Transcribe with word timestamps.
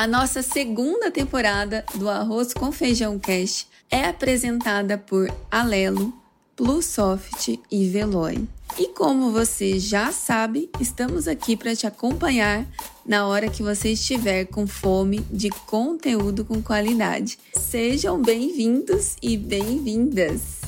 A 0.00 0.06
nossa 0.06 0.40
segunda 0.40 1.10
temporada 1.10 1.84
do 1.94 2.08
Arroz 2.08 2.54
com 2.54 2.72
Feijão 2.72 3.18
Cast 3.18 3.68
é 3.90 4.06
apresentada 4.06 4.96
por 4.96 5.30
Alelo, 5.50 6.10
Plusoft 6.56 7.60
e 7.70 7.86
Veloy. 7.86 8.48
E 8.78 8.88
como 8.94 9.30
você 9.30 9.78
já 9.78 10.10
sabe, 10.10 10.70
estamos 10.80 11.28
aqui 11.28 11.54
para 11.54 11.76
te 11.76 11.86
acompanhar 11.86 12.66
na 13.04 13.26
hora 13.26 13.50
que 13.50 13.62
você 13.62 13.90
estiver 13.90 14.46
com 14.46 14.66
fome 14.66 15.20
de 15.30 15.50
conteúdo 15.66 16.46
com 16.46 16.62
qualidade. 16.62 17.38
Sejam 17.54 18.22
bem-vindos 18.22 19.18
e 19.20 19.36
bem-vindas! 19.36 20.62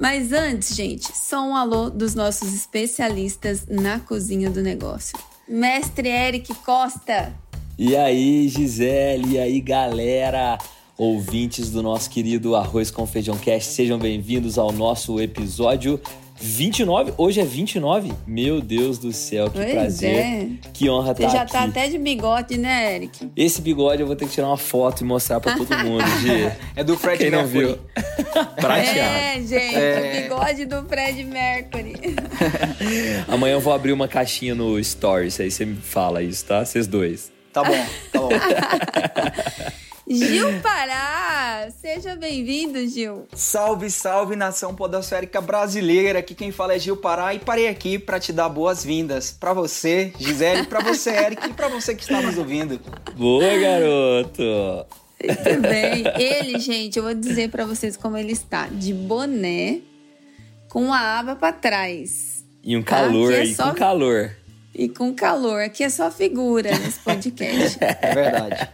Mas 0.00 0.32
antes, 0.32 0.74
gente, 0.74 1.14
só 1.14 1.46
um 1.46 1.54
alô 1.54 1.90
dos 1.90 2.14
nossos 2.14 2.54
especialistas 2.54 3.66
na 3.68 4.00
cozinha 4.00 4.48
do 4.48 4.62
negócio. 4.62 5.18
Mestre 5.46 6.08
Eric 6.08 6.54
Costa, 6.64 7.34
e 7.84 7.96
aí, 7.96 8.46
Gisele, 8.48 9.32
e 9.34 9.38
aí, 9.40 9.60
galera, 9.60 10.56
ouvintes 10.96 11.68
do 11.70 11.82
nosso 11.82 12.08
querido 12.08 12.54
Arroz 12.54 12.92
com 12.92 13.04
Feijão 13.04 13.36
Cast, 13.36 13.72
sejam 13.72 13.98
bem-vindos 13.98 14.56
ao 14.56 14.70
nosso 14.70 15.20
episódio 15.20 16.00
29. 16.40 17.12
Hoje 17.18 17.40
é 17.40 17.44
29? 17.44 18.12
Meu 18.24 18.60
Deus 18.60 18.98
do 18.98 19.12
céu, 19.12 19.50
que 19.50 19.58
pois 19.58 19.72
prazer. 19.72 20.14
É. 20.16 20.48
Que 20.72 20.88
honra 20.88 21.12
Você 21.14 21.24
estar 21.24 21.28
já 21.36 21.42
aqui. 21.42 21.52
tá 21.52 21.64
até 21.64 21.88
de 21.88 21.98
bigode, 21.98 22.56
né, 22.56 22.94
Eric? 22.94 23.30
Esse 23.36 23.60
bigode 23.60 24.00
eu 24.00 24.06
vou 24.06 24.14
ter 24.14 24.26
que 24.26 24.32
tirar 24.32 24.46
uma 24.46 24.56
foto 24.56 25.00
e 25.00 25.04
mostrar 25.04 25.40
pra 25.40 25.56
todo 25.56 25.68
mundo, 25.78 26.04
Gi. 26.22 26.52
É 26.76 26.84
do 26.84 26.96
Fred 26.96 27.18
Quem 27.18 27.30
não 27.32 27.46
Mercury. 27.48 27.66
viu? 27.66 27.78
Prateado. 28.60 28.98
É, 28.98 29.34
gente, 29.40 29.74
É. 29.74 30.20
o 30.20 30.22
bigode 30.22 30.64
do 30.66 30.84
Fred 30.84 31.24
Mercury. 31.24 31.94
Amanhã 33.26 33.54
eu 33.54 33.60
vou 33.60 33.72
abrir 33.72 33.90
uma 33.92 34.06
caixinha 34.06 34.54
no 34.54 34.82
Stories, 34.82 35.40
aí 35.40 35.50
você 35.50 35.64
me 35.64 35.76
fala 35.76 36.22
isso, 36.22 36.44
tá? 36.44 36.64
Vocês 36.64 36.86
dois. 36.86 37.31
Tá 37.52 37.62
bom, 37.64 37.86
tá 38.12 38.18
bom. 38.20 38.28
Gil 40.08 40.60
Pará, 40.60 41.68
seja 41.80 42.16
bem-vindo, 42.16 42.86
Gil. 42.88 43.26
salve, 43.34 43.88
salve, 43.90 44.36
nação 44.36 44.74
podosférica 44.74 45.40
brasileira. 45.40 46.18
Aqui 46.18 46.34
quem 46.34 46.50
fala 46.50 46.74
é 46.74 46.78
Gil 46.78 46.96
Pará 46.96 47.32
e 47.34 47.38
parei 47.38 47.68
aqui 47.68 47.98
pra 47.98 48.18
te 48.20 48.32
dar 48.32 48.48
boas-vindas. 48.48 49.30
Pra 49.38 49.52
você, 49.52 50.12
Gisele, 50.18 50.66
pra 50.66 50.80
você, 50.80 51.10
Eric, 51.10 51.48
e 51.48 51.52
pra 51.54 51.68
você 51.68 51.94
que 51.94 52.02
está 52.02 52.20
nos 52.20 52.36
ouvindo. 52.36 52.80
Boa, 53.16 53.56
garoto! 53.58 54.86
Muito 55.24 55.60
bem. 55.62 56.04
Ele, 56.18 56.58
gente, 56.58 56.96
eu 56.98 57.04
vou 57.04 57.14
dizer 57.14 57.48
pra 57.50 57.64
vocês 57.64 57.96
como 57.96 58.16
ele 58.18 58.32
está. 58.32 58.66
De 58.66 58.92
boné, 58.92 59.78
com 60.68 60.92
a 60.92 61.20
aba 61.20 61.36
pra 61.36 61.52
trás. 61.52 62.44
E 62.62 62.76
um 62.76 62.82
calor 62.82 63.30
Aqui 63.30 63.38
é 63.38 63.42
aí, 63.42 63.54
só- 63.54 63.70
com 63.70 63.76
calor. 63.76 64.36
E 64.74 64.88
com 64.88 65.14
calor. 65.14 65.60
Aqui 65.60 65.84
é 65.84 65.90
só 65.90 66.10
figura 66.10 66.70
nesse 66.78 66.98
podcast. 67.00 67.78
É 67.80 68.14
verdade. 68.14 68.70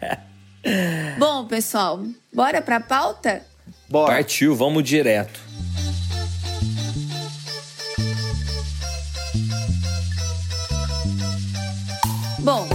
Bom, 1.18 1.46
pessoal, 1.46 2.04
bora 2.32 2.60
pra 2.60 2.80
pauta? 2.80 3.42
Bora. 3.88 4.14
Partiu, 4.14 4.54
vamos 4.54 4.84
direto. 4.84 5.40
Bom, 12.40 12.66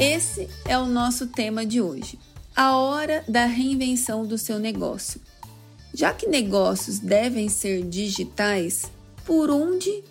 esse 0.00 0.48
é 0.64 0.78
o 0.78 0.86
nosso 0.86 1.26
tema 1.28 1.64
de 1.64 1.80
hoje. 1.80 2.18
A 2.54 2.76
hora 2.76 3.24
da 3.28 3.44
reinvenção 3.44 4.26
do 4.26 4.38
seu 4.38 4.58
negócio. 4.58 5.20
Já 5.92 6.12
que 6.12 6.26
negócios 6.26 6.98
devem 6.98 7.48
ser 7.48 7.82
digitais, 7.82 8.90
por 9.24 9.50
onde 9.50 10.02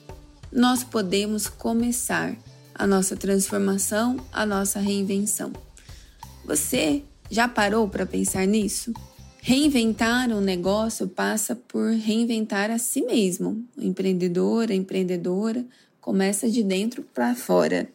nós 0.55 0.85
podemos 0.85 1.49
começar 1.49 2.33
a 2.73 2.87
nossa 2.87 3.17
transformação, 3.17 4.15
a 4.31 4.45
nossa 4.45 4.79
reinvenção? 4.79 5.51
Você 6.45 7.03
já 7.29 7.45
parou 7.45 7.89
para 7.89 8.05
pensar 8.05 8.47
nisso? 8.47 8.93
Reinventar 9.41 10.29
um 10.29 10.39
negócio 10.39 11.09
passa 11.09 11.57
por 11.57 11.91
reinventar 11.91 12.71
a 12.71 12.77
si 12.77 13.01
mesmo. 13.01 13.65
O 13.75 13.83
empreendedor, 13.83 14.71
a 14.71 14.73
empreendedora 14.73 15.65
começa 15.99 16.49
de 16.49 16.63
dentro 16.63 17.03
para 17.13 17.35
fora 17.35 17.89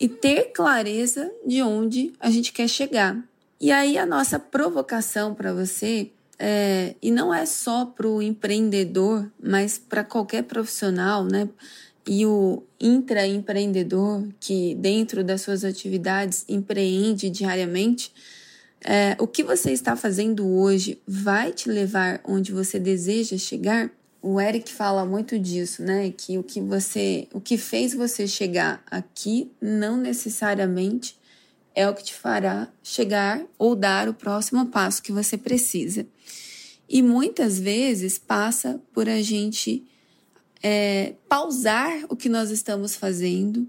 e 0.00 0.08
ter 0.08 0.50
clareza 0.52 1.30
de 1.46 1.62
onde 1.62 2.12
a 2.18 2.28
gente 2.28 2.52
quer 2.52 2.66
chegar. 2.66 3.16
E 3.60 3.70
aí 3.70 3.96
a 3.96 4.04
nossa 4.04 4.36
provocação 4.36 5.32
para 5.32 5.54
você 5.54 6.10
é, 6.38 6.94
e 7.00 7.10
não 7.10 7.32
é 7.32 7.46
só 7.46 7.84
para 7.84 8.06
o 8.06 8.20
empreendedor, 8.20 9.30
mas 9.42 9.78
para 9.78 10.02
qualquer 10.02 10.42
profissional, 10.42 11.24
né? 11.24 11.48
E 12.06 12.26
o 12.26 12.64
intraempreendedor 12.80 14.26
que 14.40 14.74
dentro 14.74 15.22
das 15.22 15.42
suas 15.42 15.64
atividades 15.64 16.44
empreende 16.48 17.30
diariamente, 17.30 18.12
é, 18.84 19.16
o 19.20 19.26
que 19.28 19.44
você 19.44 19.70
está 19.70 19.94
fazendo 19.94 20.44
hoje 20.46 21.00
vai 21.06 21.52
te 21.52 21.68
levar 21.68 22.20
onde 22.26 22.50
você 22.50 22.80
deseja 22.80 23.38
chegar? 23.38 23.90
O 24.20 24.40
Eric 24.40 24.72
fala 24.72 25.04
muito 25.04 25.38
disso, 25.38 25.82
né? 25.82 26.12
Que 26.16 26.38
o 26.38 26.42
que 26.42 26.60
você, 26.60 27.28
o 27.32 27.40
que 27.40 27.56
fez 27.56 27.94
você 27.94 28.26
chegar 28.26 28.82
aqui 28.90 29.50
não 29.60 29.96
necessariamente 29.96 31.16
é 31.74 31.88
o 31.88 31.94
que 31.94 32.04
te 32.04 32.14
fará 32.14 32.68
chegar 32.82 33.42
ou 33.58 33.74
dar 33.74 34.08
o 34.08 34.14
próximo 34.14 34.66
passo 34.66 35.02
que 35.02 35.12
você 35.12 35.36
precisa. 35.36 36.06
E 36.88 37.02
muitas 37.02 37.58
vezes 37.58 38.18
passa 38.18 38.80
por 38.92 39.08
a 39.08 39.22
gente 39.22 39.84
é, 40.62 41.14
pausar 41.28 42.04
o 42.08 42.16
que 42.16 42.28
nós 42.28 42.50
estamos 42.50 42.94
fazendo, 42.94 43.66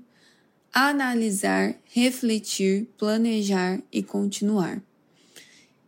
analisar, 0.73 1.75
refletir, 1.85 2.87
planejar 2.97 3.81
e 3.91 4.03
continuar. 4.03 4.81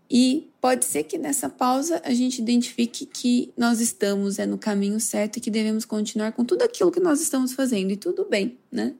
E 0.09 0.49
pode 0.61 0.85
ser 0.85 1.03
que 1.03 1.17
nessa 1.17 1.49
pausa 1.49 2.01
a 2.05 2.13
gente 2.13 2.41
identifique 2.41 3.05
que 3.05 3.51
nós 3.57 3.81
estamos 3.81 4.39
é, 4.39 4.45
no 4.45 4.57
caminho 4.57 4.99
certo 4.99 5.37
e 5.37 5.41
que 5.41 5.51
devemos 5.51 5.83
continuar 5.83 6.31
com 6.31 6.45
tudo 6.45 6.61
aquilo 6.61 6.91
que 6.91 6.99
nós 6.99 7.19
estamos 7.19 7.53
fazendo, 7.53 7.91
e 7.91 7.97
tudo 7.97 8.25
bem, 8.25 8.57
né? 8.71 8.93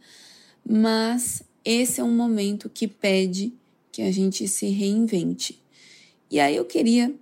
Mas 0.68 1.44
esse 1.66 2.00
é 2.00 2.04
um 2.04 2.16
momento 2.16 2.70
que 2.70 2.88
pede 2.88 3.52
que 3.92 4.04
a 4.04 4.12
gente 4.12 4.48
se 4.48 4.68
reinvente. 4.68 5.60
E 6.30 6.40
aí 6.40 6.56
eu 6.56 6.66
queria 6.66 7.14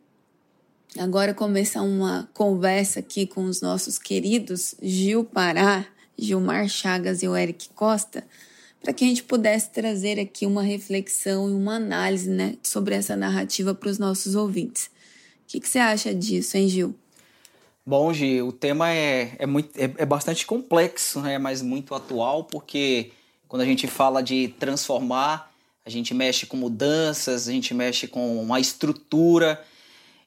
agora 0.99 1.33
começar 1.33 1.81
uma 1.81 2.29
conversa 2.33 2.99
aqui 2.99 3.25
com 3.25 3.45
os 3.45 3.61
nossos 3.61 3.97
queridos 3.97 4.75
Gil 4.81 5.23
Pará, 5.23 5.85
Gilmar 6.17 6.67
Chagas 6.67 7.23
e 7.23 7.27
o 7.27 7.35
Eric 7.35 7.69
Costa, 7.69 8.23
para 8.81 8.91
que 8.91 9.05
a 9.05 9.07
gente 9.07 9.23
pudesse 9.23 9.69
trazer 9.69 10.19
aqui 10.19 10.45
uma 10.45 10.61
reflexão 10.61 11.49
e 11.49 11.53
uma 11.53 11.75
análise 11.75 12.29
né, 12.29 12.57
sobre 12.61 12.95
essa 12.95 13.15
narrativa 13.15 13.73
para 13.73 13.89
os 13.89 13.97
nossos 13.97 14.35
ouvintes. 14.35 14.87
O 14.87 15.47
que, 15.47 15.59
que 15.59 15.69
você 15.69 15.79
acha 15.79 16.13
disso, 16.13 16.57
hein, 16.57 16.67
Gil? 16.67 16.93
Bom, 17.85 18.13
Gi, 18.13 18.41
o 18.41 18.51
tema 18.51 18.91
é, 18.91 19.35
é, 19.39 19.45
muito, 19.45 19.69
é, 19.77 19.83
é 19.97 20.05
bastante 20.05 20.45
complexo, 20.45 21.21
né? 21.21 21.37
mas 21.37 21.61
muito 21.61 21.93
atual, 21.95 22.43
porque 22.45 23.11
quando 23.53 23.61
a 23.61 23.65
gente 23.65 23.85
fala 23.85 24.23
de 24.23 24.47
transformar, 24.47 25.51
a 25.85 25.89
gente 25.91 26.11
mexe 26.11 26.47
com 26.47 26.57
mudanças, 26.57 27.47
a 27.47 27.51
gente 27.51 27.71
mexe 27.71 28.07
com 28.07 28.41
uma 28.41 28.59
estrutura. 28.59 29.63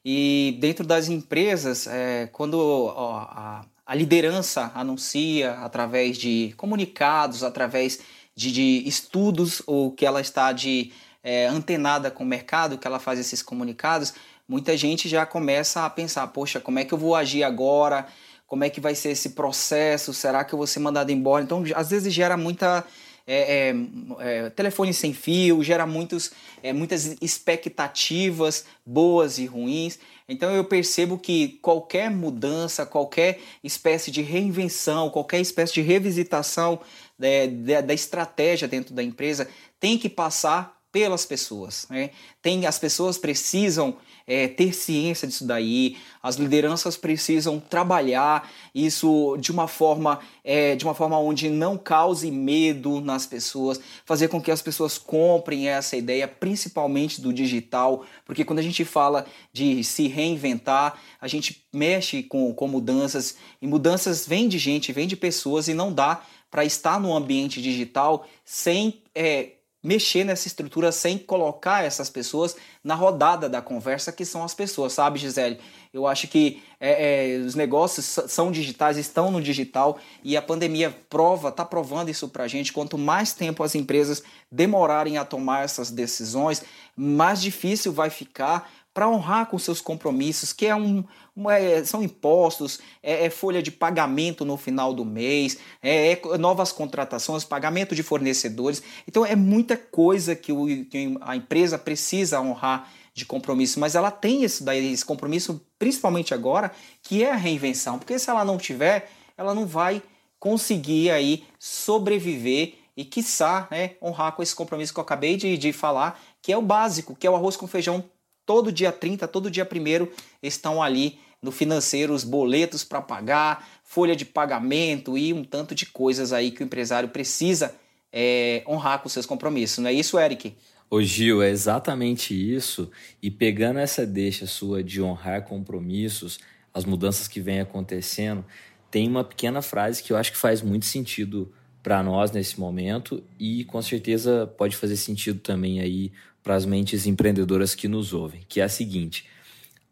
E 0.05 0.55
dentro 0.61 0.87
das 0.87 1.09
empresas, 1.09 1.87
é, 1.87 2.29
quando 2.31 2.57
ó, 2.57 3.17
a, 3.29 3.65
a 3.85 3.93
liderança 3.93 4.71
anuncia 4.73 5.55
através 5.55 6.17
de 6.17 6.53
comunicados, 6.55 7.43
através 7.43 7.99
de, 8.33 8.49
de 8.49 8.87
estudos, 8.87 9.61
ou 9.67 9.91
que 9.91 10.05
ela 10.05 10.21
está 10.21 10.53
de 10.53 10.93
é, 11.21 11.47
antenada 11.47 12.09
com 12.09 12.23
o 12.23 12.25
mercado, 12.25 12.77
que 12.77 12.87
ela 12.87 12.97
faz 12.97 13.19
esses 13.19 13.41
comunicados, 13.41 14.13
muita 14.47 14.77
gente 14.77 15.09
já 15.09 15.25
começa 15.25 15.85
a 15.85 15.89
pensar: 15.89 16.25
poxa, 16.27 16.61
como 16.61 16.79
é 16.79 16.85
que 16.85 16.93
eu 16.93 16.97
vou 16.97 17.13
agir 17.13 17.43
agora? 17.43 18.07
Como 18.47 18.63
é 18.63 18.69
que 18.69 18.79
vai 18.79 18.95
ser 18.95 19.09
esse 19.09 19.31
processo? 19.31 20.13
Será 20.13 20.45
que 20.45 20.53
eu 20.53 20.57
vou 20.57 20.65
ser 20.65 20.79
mandado 20.79 21.11
embora? 21.11 21.43
Então, 21.43 21.61
às 21.75 21.89
vezes 21.89 22.13
gera 22.13 22.37
muita. 22.37 22.85
É, 23.29 23.69
é, 23.69 24.45
é, 24.45 24.49
telefone 24.51 24.93
sem 24.93 25.13
fio, 25.13 25.61
gera 25.61 25.85
muitos, 25.85 26.31
é, 26.63 26.71
muitas 26.71 27.17
expectativas 27.21 28.65
boas 28.85 29.37
e 29.37 29.45
ruins. 29.45 29.99
Então 30.29 30.53
eu 30.55 30.63
percebo 30.63 31.17
que 31.17 31.59
qualquer 31.61 32.09
mudança, 32.09 32.85
qualquer 32.85 33.39
espécie 33.61 34.11
de 34.11 34.21
reinvenção, 34.21 35.09
qualquer 35.09 35.41
espécie 35.41 35.73
de 35.73 35.81
revisitação 35.81 36.79
né, 37.19 37.47
da, 37.47 37.81
da 37.81 37.93
estratégia 37.93 38.67
dentro 38.67 38.93
da 38.93 39.03
empresa 39.03 39.47
tem 39.79 39.97
que 39.97 40.07
passar 40.07 40.76
pelas 40.91 41.25
pessoas. 41.25 41.85
Né? 41.89 42.11
Tem, 42.41 42.65
as 42.65 42.79
pessoas 42.79 43.17
precisam 43.17 43.97
é, 44.27 44.47
ter 44.47 44.73
ciência 44.73 45.27
disso 45.27 45.45
daí, 45.45 45.95
as 46.21 46.35
lideranças 46.35 46.97
precisam 46.97 47.59
trabalhar 47.61 48.51
isso 48.75 49.37
de 49.39 49.51
uma 49.51 49.67
forma 49.69 50.19
é, 50.43 50.75
de 50.75 50.83
uma 50.83 50.93
forma 50.93 51.17
onde 51.17 51.49
não 51.49 51.77
cause 51.77 52.29
medo 52.29 52.99
nas 52.99 53.25
pessoas, 53.25 53.79
fazer 54.05 54.27
com 54.27 54.41
que 54.41 54.51
as 54.51 54.61
pessoas 54.61 54.97
comprem 54.97 55.69
essa 55.69 55.95
ideia, 55.95 56.27
principalmente 56.27 57.21
do 57.21 57.31
digital, 57.31 58.05
porque 58.25 58.43
quando 58.43 58.59
a 58.59 58.63
gente 58.63 58.83
fala 58.83 59.25
de 59.53 59.81
se 59.83 60.07
reinventar, 60.07 60.99
a 61.21 61.27
gente 61.27 61.65
mexe 61.73 62.23
com, 62.23 62.53
com 62.53 62.67
mudanças 62.67 63.37
e 63.61 63.67
mudanças 63.67 64.27
vêm 64.27 64.49
de 64.49 64.57
gente, 64.57 64.91
vêm 64.91 65.07
de 65.07 65.15
pessoas 65.15 65.69
e 65.69 65.73
não 65.73 65.93
dá 65.93 66.21
para 66.49 66.65
estar 66.65 66.99
no 66.99 67.15
ambiente 67.15 67.61
digital 67.61 68.27
sem 68.43 69.01
é, 69.13 69.51
mexer 69.87 70.25
nessa 70.25 70.49
estrutura 70.49 70.91
sem 70.91 71.17
colocar 71.17 71.81
essas 71.81 72.09
pessoas 72.09 72.57
na 72.83 72.93
rodada 72.93 73.47
da 73.47 73.61
conversa, 73.61 74.11
que 74.11 74.25
são 74.25 74.43
as 74.43 74.53
pessoas, 74.53 74.91
sabe, 74.91 75.17
Gisele? 75.17 75.61
Eu 75.93 76.05
acho 76.05 76.27
que 76.27 76.61
é, 76.77 77.35
é, 77.35 77.37
os 77.37 77.55
negócios 77.55 78.05
são 78.27 78.51
digitais, 78.51 78.97
estão 78.97 79.31
no 79.31 79.41
digital 79.41 79.97
e 80.21 80.35
a 80.35 80.41
pandemia 80.41 80.93
prova, 81.09 81.47
está 81.47 81.63
provando 81.63 82.09
isso 82.09 82.27
para 82.27 82.43
a 82.43 82.47
gente. 82.49 82.73
Quanto 82.73 82.97
mais 82.97 83.31
tempo 83.31 83.63
as 83.63 83.75
empresas 83.75 84.21
demorarem 84.51 85.17
a 85.17 85.23
tomar 85.23 85.63
essas 85.63 85.89
decisões, 85.89 86.61
mais 86.93 87.41
difícil 87.41 87.93
vai 87.93 88.09
ficar 88.09 88.69
para 88.97 89.07
honrar 89.07 89.45
com 89.45 89.59
seus 89.59 89.79
compromissos, 89.79 90.51
que 90.51 90.65
é 90.65 90.75
um, 90.75 91.03
um 91.35 91.47
é, 91.51 91.83
são 91.83 92.01
impostos, 92.01 92.79
é, 93.03 93.25
é, 93.25 93.29
folha 93.29 93.61
de 93.61 93.69
pagamento 93.69 94.43
no 94.43 94.57
final 94.57 94.91
do 94.91 95.05
mês, 95.05 95.59
é, 95.83 96.13
é, 96.13 96.37
novas 96.39 96.71
contratações, 96.71 97.43
pagamento 97.43 97.93
de 97.93 98.01
fornecedores. 98.01 98.81
Então 99.07 99.23
é 99.23 99.35
muita 99.35 99.77
coisa 99.77 100.35
que, 100.35 100.51
o, 100.51 100.65
que 100.85 101.15
a 101.21 101.35
empresa 101.35 101.77
precisa 101.77 102.41
honrar 102.41 102.91
de 103.13 103.23
compromisso, 103.23 103.79
mas 103.79 103.93
ela 103.93 104.09
tem 104.09 104.41
esse, 104.43 104.63
daí, 104.63 104.91
esse 104.91 105.05
compromisso, 105.05 105.63
principalmente 105.77 106.33
agora, 106.33 106.71
que 107.03 107.23
é 107.23 107.31
a 107.31 107.35
reinvenção, 107.35 107.99
porque 107.99 108.17
se 108.17 108.31
ela 108.31 108.43
não 108.43 108.57
tiver, 108.57 109.11
ela 109.37 109.53
não 109.53 109.67
vai 109.67 110.01
conseguir 110.39 111.11
aí 111.11 111.43
sobreviver 111.59 112.73
e, 112.97 113.05
quiçá, 113.05 113.67
né, 113.69 113.91
honrar 114.01 114.31
com 114.31 114.41
esse 114.41 114.55
compromisso 114.55 114.91
que 114.91 114.99
eu 114.99 115.03
acabei 115.03 115.37
de, 115.37 115.55
de 115.55 115.71
falar, 115.71 116.19
que 116.41 116.51
é 116.51 116.57
o 116.57 116.63
básico, 116.63 117.15
que 117.15 117.27
é 117.27 117.29
o 117.29 117.35
arroz 117.35 117.55
com 117.55 117.67
feijão 117.67 118.03
todo 118.47 118.71
dia 118.71 118.93
30, 118.93 119.27
todo 119.27 119.51
dia 119.51 119.67
1 119.69 120.07
estão 120.41 120.81
ali 120.81 121.19
no 121.39 121.51
financeiro 121.51 122.13
os 122.13 122.23
boletos 122.23 122.83
para 122.83 123.01
pagar, 123.01 123.67
folha 123.83 124.15
de 124.15 124.25
pagamento 124.25 125.17
e 125.17 125.33
um 125.33 125.43
tanto 125.43 125.75
de 125.75 125.85
coisas 125.85 126.33
aí 126.33 126.49
que 126.49 126.63
o 126.63 126.65
empresário 126.65 127.09
precisa 127.09 127.75
é, 128.11 128.63
honrar 128.65 129.03
com 129.03 129.09
seus 129.09 129.25
compromissos. 129.25 129.79
Não 129.79 129.89
é 129.89 129.93
isso, 129.93 130.17
Eric? 130.17 130.55
Ô 130.89 131.01
Gil, 131.01 131.43
é 131.43 131.49
exatamente 131.49 132.33
isso. 132.33 132.89
E 133.21 133.29
pegando 133.29 133.79
essa 133.79 134.05
deixa 134.05 134.47
sua 134.47 134.81
de 134.81 135.01
honrar 135.01 135.43
compromissos, 135.43 136.39
as 136.73 136.85
mudanças 136.85 137.27
que 137.27 137.41
vêm 137.41 137.59
acontecendo, 137.59 138.45
tem 138.89 139.09
uma 139.09 139.25
pequena 139.25 139.61
frase 139.61 140.01
que 140.01 140.13
eu 140.13 140.17
acho 140.17 140.31
que 140.31 140.37
faz 140.37 140.61
muito 140.61 140.85
sentido 140.85 141.51
para 141.83 142.01
nós 142.01 142.31
nesse 142.31 142.59
momento 142.59 143.23
e 143.39 143.63
com 143.65 143.81
certeza 143.81 144.47
pode 144.57 144.75
fazer 144.75 144.97
sentido 144.97 145.39
também 145.39 145.79
aí 145.79 146.11
para 146.47 146.55
as 146.55 146.65
mentes 146.65 147.05
empreendedoras 147.05 147.75
que 147.75 147.89
nos 147.89 148.13
ouvem, 148.13 148.45
que 148.47 148.61
é 148.61 148.63
a 148.63 148.69
seguinte: 148.69 149.27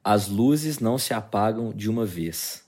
as 0.01 0.29
luzes 0.29 0.79
não 0.79 0.97
se 0.97 1.13
apagam 1.13 1.73
de 1.73 1.89
uma 1.89 2.05
vez. 2.05 2.63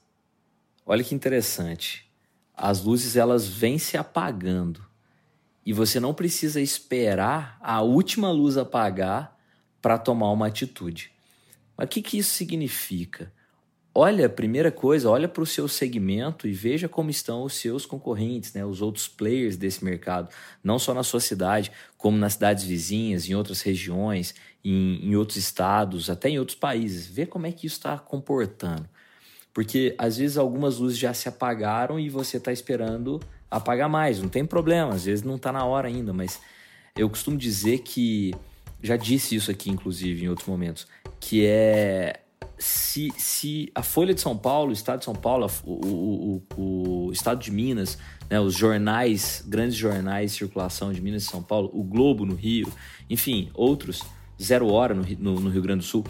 Olha 0.85 1.05
que 1.05 1.15
interessante. 1.15 2.05
As 2.53 2.81
luzes 2.81 3.15
elas 3.15 3.47
vêm 3.47 3.79
se 3.79 3.95
apagando 3.95 4.85
e 5.65 5.71
você 5.71 6.01
não 6.01 6.13
precisa 6.13 6.59
esperar 6.59 7.57
a 7.61 7.81
última 7.81 8.29
luz 8.29 8.57
apagar 8.57 9.39
para 9.81 9.97
tomar 9.97 10.31
uma 10.31 10.47
atitude. 10.47 11.09
Mas 11.77 11.85
o 11.85 11.89
que, 11.89 12.01
que 12.01 12.17
isso 12.17 12.31
significa? 12.31 13.31
Olha, 13.99 14.29
primeira 14.29 14.71
coisa, 14.71 15.09
olha 15.09 15.27
para 15.27 15.41
o 15.41 15.45
seu 15.45 15.67
segmento 15.67 16.47
e 16.47 16.51
veja 16.51 16.87
como 16.87 17.09
estão 17.09 17.41
os 17.41 17.55
seus 17.55 17.83
concorrentes, 17.83 18.53
né, 18.53 18.63
os 18.63 18.79
outros 18.79 19.07
players 19.07 19.57
desse 19.57 19.83
mercado, 19.83 20.29
não 20.63 20.77
só 20.77 20.93
na 20.93 21.01
sua 21.01 21.19
cidade, 21.19 21.71
como 21.97 22.15
nas 22.15 22.33
cidades 22.33 22.63
vizinhas, 22.63 23.27
em 23.27 23.33
outras 23.33 23.63
regiões, 23.63 24.35
em, 24.63 25.03
em 25.03 25.15
outros 25.15 25.35
estados, 25.37 26.11
até 26.11 26.29
em 26.29 26.37
outros 26.37 26.55
países. 26.55 27.07
Vê 27.07 27.25
como 27.25 27.47
é 27.47 27.51
que 27.51 27.65
isso 27.65 27.77
está 27.77 27.97
comportando. 27.97 28.87
Porque 29.51 29.95
às 29.97 30.17
vezes 30.17 30.37
algumas 30.37 30.77
luzes 30.77 30.99
já 30.99 31.11
se 31.11 31.27
apagaram 31.27 31.99
e 31.99 32.07
você 32.07 32.37
está 32.37 32.51
esperando 32.51 33.19
apagar 33.49 33.89
mais. 33.89 34.21
Não 34.21 34.29
tem 34.29 34.45
problema, 34.45 34.93
às 34.93 35.05
vezes 35.05 35.23
não 35.23 35.37
está 35.37 35.51
na 35.51 35.65
hora 35.65 35.87
ainda, 35.87 36.13
mas 36.13 36.39
eu 36.95 37.09
costumo 37.09 37.35
dizer 37.35 37.79
que, 37.79 38.31
já 38.79 38.95
disse 38.95 39.33
isso 39.33 39.49
aqui 39.49 39.71
inclusive 39.71 40.23
em 40.23 40.29
outros 40.29 40.47
momentos, 40.47 40.87
que 41.19 41.43
é 41.43 42.26
se, 42.57 43.11
se 43.17 43.71
a 43.75 43.83
Folha 43.83 44.13
de 44.13 44.21
São 44.21 44.37
Paulo, 44.37 44.71
o 44.71 44.73
Estado 44.73 44.99
de 44.99 45.05
São 45.05 45.13
Paulo, 45.13 45.49
o, 45.63 46.41
o, 46.57 46.61
o, 47.07 47.11
Estado 47.11 47.39
de 47.41 47.51
Minas, 47.51 47.97
né, 48.29 48.39
os 48.39 48.55
jornais, 48.55 49.43
grandes 49.47 49.75
jornais 49.75 50.31
de 50.31 50.37
circulação 50.37 50.91
de 50.91 51.01
Minas 51.01 51.23
e 51.23 51.27
São 51.27 51.41
Paulo, 51.43 51.69
o 51.73 51.83
Globo 51.83 52.25
no 52.25 52.35
Rio, 52.35 52.71
enfim, 53.09 53.49
outros, 53.53 54.01
Zero 54.41 54.71
Hora 54.71 54.93
no, 54.93 55.03
no, 55.03 55.39
no 55.39 55.49
Rio 55.49 55.61
Grande 55.61 55.79
do 55.79 55.85
Sul, 55.85 56.05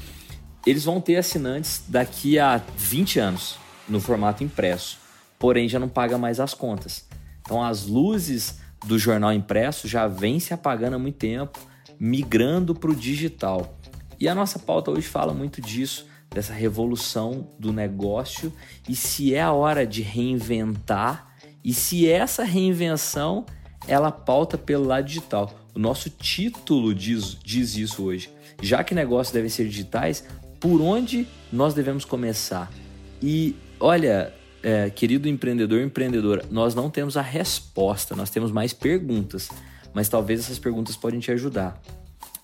eles 0.65 0.83
vão 0.83 0.99
ter 0.99 1.17
assinantes 1.17 1.83
daqui 1.87 2.39
a 2.39 2.61
20 2.77 3.19
anos 3.19 3.57
no 3.87 3.99
formato 3.99 4.43
impresso, 4.43 4.99
porém 5.39 5.67
já 5.67 5.79
não 5.79 5.89
paga 5.89 6.17
mais 6.17 6.39
as 6.39 6.53
contas. 6.53 7.07
Então 7.41 7.63
as 7.63 7.85
luzes 7.85 8.59
do 8.85 8.99
jornal 8.99 9.33
impresso 9.33 9.87
já 9.87 10.07
vêm 10.07 10.39
se 10.39 10.53
apagando 10.53 10.95
há 10.95 10.99
muito 10.99 11.17
tempo, 11.17 11.59
migrando 11.99 12.75
para 12.75 12.91
o 12.91 12.95
digital. 12.95 13.77
E 14.19 14.27
a 14.27 14.35
nossa 14.35 14.59
pauta 14.59 14.91
hoje 14.91 15.07
fala 15.07 15.33
muito 15.33 15.61
disso 15.61 16.05
dessa 16.37 16.53
revolução 16.53 17.47
do 17.57 17.73
negócio 17.73 18.53
e 18.87 18.95
se 18.95 19.33
é 19.33 19.41
a 19.41 19.51
hora 19.51 19.87
de 19.87 20.03
reinventar 20.03 21.35
e 21.63 21.73
se 21.73 22.07
essa 22.07 22.43
reinvenção 22.43 23.43
ela 23.87 24.11
pauta 24.11 24.55
pelo 24.55 24.85
lado 24.85 25.07
digital. 25.07 25.51
O 25.73 25.79
nosso 25.79 26.11
título 26.11 26.93
diz, 26.93 27.35
diz 27.43 27.75
isso 27.75 28.03
hoje. 28.03 28.29
Já 28.61 28.83
que 28.83 28.93
negócios 28.93 29.33
devem 29.33 29.49
ser 29.49 29.67
digitais, 29.67 30.25
por 30.59 30.79
onde 30.79 31.27
nós 31.51 31.73
devemos 31.73 32.05
começar? 32.05 32.71
E 33.19 33.55
olha, 33.79 34.31
é, 34.61 34.91
querido 34.91 35.27
empreendedor, 35.27 35.81
empreendedora, 35.81 36.45
nós 36.51 36.75
não 36.75 36.87
temos 36.87 37.17
a 37.17 37.21
resposta, 37.23 38.15
nós 38.15 38.29
temos 38.29 38.51
mais 38.51 38.73
perguntas, 38.73 39.49
mas 39.91 40.07
talvez 40.07 40.41
essas 40.41 40.59
perguntas 40.59 40.95
podem 40.95 41.19
te 41.19 41.31
ajudar. 41.31 41.81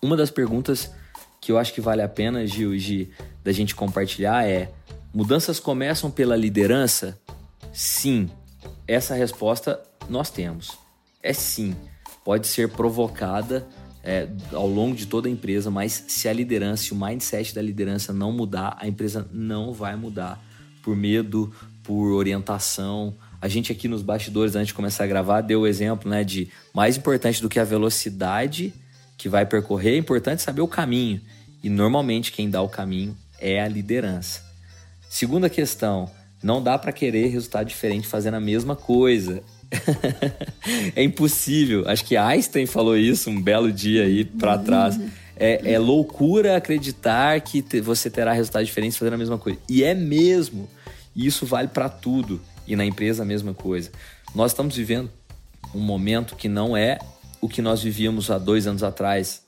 Uma 0.02 0.18
das 0.18 0.32
perguntas 0.32 0.92
que 1.44 1.52
eu 1.52 1.58
acho 1.58 1.74
que 1.74 1.82
vale 1.82 2.02
a 2.02 2.08
pena, 2.08 2.48
Gil, 2.48 2.78
Gi, 2.78 3.10
da 3.44 3.52
gente 3.52 3.76
compartilhar 3.76 4.48
é: 4.48 4.72
mudanças 5.14 5.60
começam 5.60 6.10
pela 6.10 6.38
liderança? 6.38 7.20
Sim. 7.74 8.30
Essa 8.88 9.14
resposta 9.14 9.82
nós 10.10 10.30
temos. 10.30 10.72
É 11.22 11.34
sim. 11.34 11.76
Pode 12.24 12.48
ser 12.48 12.70
provocada 12.70 13.68
é, 14.02 14.30
ao 14.54 14.68
longo 14.68 14.96
de 14.96 15.06
toda 15.06 15.28
a 15.28 15.32
empresa, 15.32 15.70
mas 15.70 16.06
se 16.08 16.30
a 16.30 16.34
liderança, 16.34 16.84
se 16.84 16.94
o 16.94 16.96
mindset 16.96 17.54
da 17.54 17.62
liderança 17.62 18.14
não 18.14 18.32
mudar, 18.32 18.78
a 18.80 18.88
empresa 18.88 19.28
não 19.32 19.74
vai 19.74 19.98
mudar. 19.98 20.42
Por 20.82 20.96
medo, 20.96 21.54
por 21.84 22.14
orientação. 22.14 23.18
A 23.42 23.50
gente 23.50 23.70
aqui 23.70 23.90
nos 23.90 24.02
bastidores, 24.02 24.56
antes 24.56 24.68
de 24.68 24.74
começar 24.74 25.04
a 25.04 25.08
gravar, 25.08 25.42
deu 25.42 25.62
o 25.62 25.68
exemplo 25.68 26.10
né, 26.10 26.24
de 26.24 26.50
mais 26.74 26.96
importante 26.96 27.42
do 27.42 27.50
que 27.50 27.60
a 27.60 27.66
velocidade 27.66 28.74
que 29.18 29.30
vai 29.30 29.46
percorrer, 29.46 29.94
é 29.94 29.98
importante 29.98 30.42
saber 30.42 30.62
o 30.62 30.68
caminho. 30.68 31.22
E 31.64 31.70
normalmente 31.70 32.32
quem 32.32 32.50
dá 32.50 32.62
o 32.62 32.68
caminho 32.68 33.18
é 33.40 33.62
a 33.62 33.68
liderança. 33.68 34.44
Segunda 35.10 35.50
questão, 35.50 36.12
não 36.44 36.62
dá 36.62 36.78
para 36.78 36.92
querer 36.92 37.28
resultado 37.28 37.68
diferente 37.68 38.06
fazendo 38.06 38.34
a 38.34 38.40
mesma 38.40 38.76
coisa. 38.76 39.42
é 40.96 41.02
impossível. 41.02 41.88
Acho 41.88 42.04
que 42.04 42.18
Einstein 42.18 42.66
falou 42.66 42.98
isso 42.98 43.30
um 43.30 43.42
belo 43.42 43.72
dia 43.72 44.04
aí 44.04 44.26
para 44.26 44.58
trás. 44.58 45.00
É, 45.38 45.74
é, 45.74 45.80
loucura 45.80 46.58
acreditar 46.58 47.40
que 47.42 47.62
te, 47.62 47.80
você 47.80 48.10
terá 48.10 48.34
resultados 48.34 48.68
diferentes 48.68 48.98
fazendo 48.98 49.14
a 49.14 49.18
mesma 49.18 49.38
coisa. 49.38 49.58
E 49.70 49.84
é 49.84 49.94
mesmo. 49.94 50.70
E 51.16 51.26
isso 51.26 51.46
vale 51.46 51.70
para 51.70 51.88
tudo. 51.88 52.42
E 52.68 52.76
na 52.76 52.86
empresa 52.86 53.24
a 53.24 53.26
mesma 53.26 53.54
coisa. 53.54 53.90
Nós 54.36 54.52
estamos 54.52 54.76
vivendo 54.76 55.10
um 55.74 55.80
momento 55.80 56.36
que 56.36 56.50
não 56.50 56.76
é 56.76 57.00
o 57.40 57.48
que 57.48 57.62
nós 57.62 57.82
vivíamos 57.82 58.30
há 58.30 58.38
dois 58.38 58.68
anos 58.68 58.84
atrás. 58.84 59.43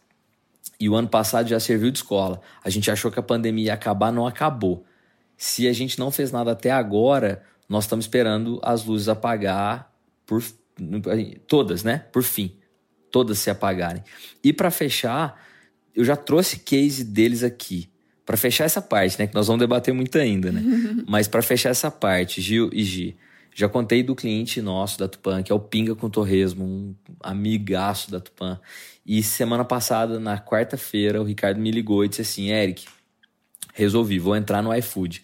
E 0.79 0.89
o 0.89 0.96
ano 0.96 1.08
passado 1.08 1.48
já 1.48 1.60
serviu 1.60 1.91
de 1.91 2.00
escola. 2.00 2.41
A 2.63 2.70
gente 2.70 2.89
achou 2.91 3.12
que 3.12 3.20
a 3.20 3.24
pandemia 3.24 3.67
ia 3.67 3.74
acabar, 3.74 4.12
não 4.12 4.27
acabou. 4.27 4.86
Se 5.38 5.67
a 5.67 5.74
gente 5.74 6.00
não 6.00 6.12
fez 6.12 6.32
nada 6.32 6.51
até 6.51 6.72
agora, 6.72 7.44
nós 7.67 7.86
estamos 7.86 8.05
esperando 8.05 8.60
as 8.63 8.84
luzes 8.86 9.08
apagar 9.08 9.91
por 10.25 10.44
todas, 11.48 11.84
né? 11.84 12.00
Por 12.12 12.24
fim, 12.24 12.55
todas 13.12 13.39
se 13.39 13.50
apagarem. 13.50 14.03
E 14.44 14.51
para 14.51 14.70
fechar, 14.70 15.41
eu 15.96 16.03
já 16.03 16.15
trouxe 16.15 16.60
case 16.60 17.03
deles 17.03 17.44
aqui. 17.44 17.89
Para 18.25 18.38
fechar 18.38 18.65
essa 18.65 18.82
parte, 18.82 19.20
né, 19.20 19.27
que 19.27 19.36
nós 19.36 19.46
vamos 19.46 19.60
debater 19.60 19.94
muito 19.94 20.17
ainda, 20.17 20.51
né? 20.51 20.62
Mas 21.08 21.27
para 21.27 21.41
fechar 21.41 21.70
essa 21.70 21.91
parte, 21.91 22.41
Gil 22.41 22.70
e 22.74 22.84
Gi, 22.84 23.15
Já 23.57 23.69
contei 23.69 24.03
do 24.03 24.13
cliente 24.13 24.62
nosso 24.62 25.00
da 25.00 25.07
Tupan, 25.07 25.41
que 25.41 25.50
é 25.50 25.55
o 25.55 25.59
Pinga 25.59 25.95
com 25.95 26.09
Torresmo, 26.09 26.65
um 26.65 26.95
amigaço 27.24 28.12
da 28.12 28.19
Tupan. 28.19 28.59
E 29.05 29.24
semana 29.24 29.63
passada, 29.63 30.19
na 30.19 30.38
quarta-feira, 30.38 31.21
o 31.21 31.24
Ricardo 31.24 31.57
me 31.57 31.71
ligou 31.71 32.03
e 32.03 32.09
disse 32.09 32.21
assim: 32.21 32.50
Eric, 32.50 32.85
resolvi, 33.74 34.19
vou 34.19 34.35
entrar 34.35 34.62
no 34.62 34.75
iFood. 34.75 35.24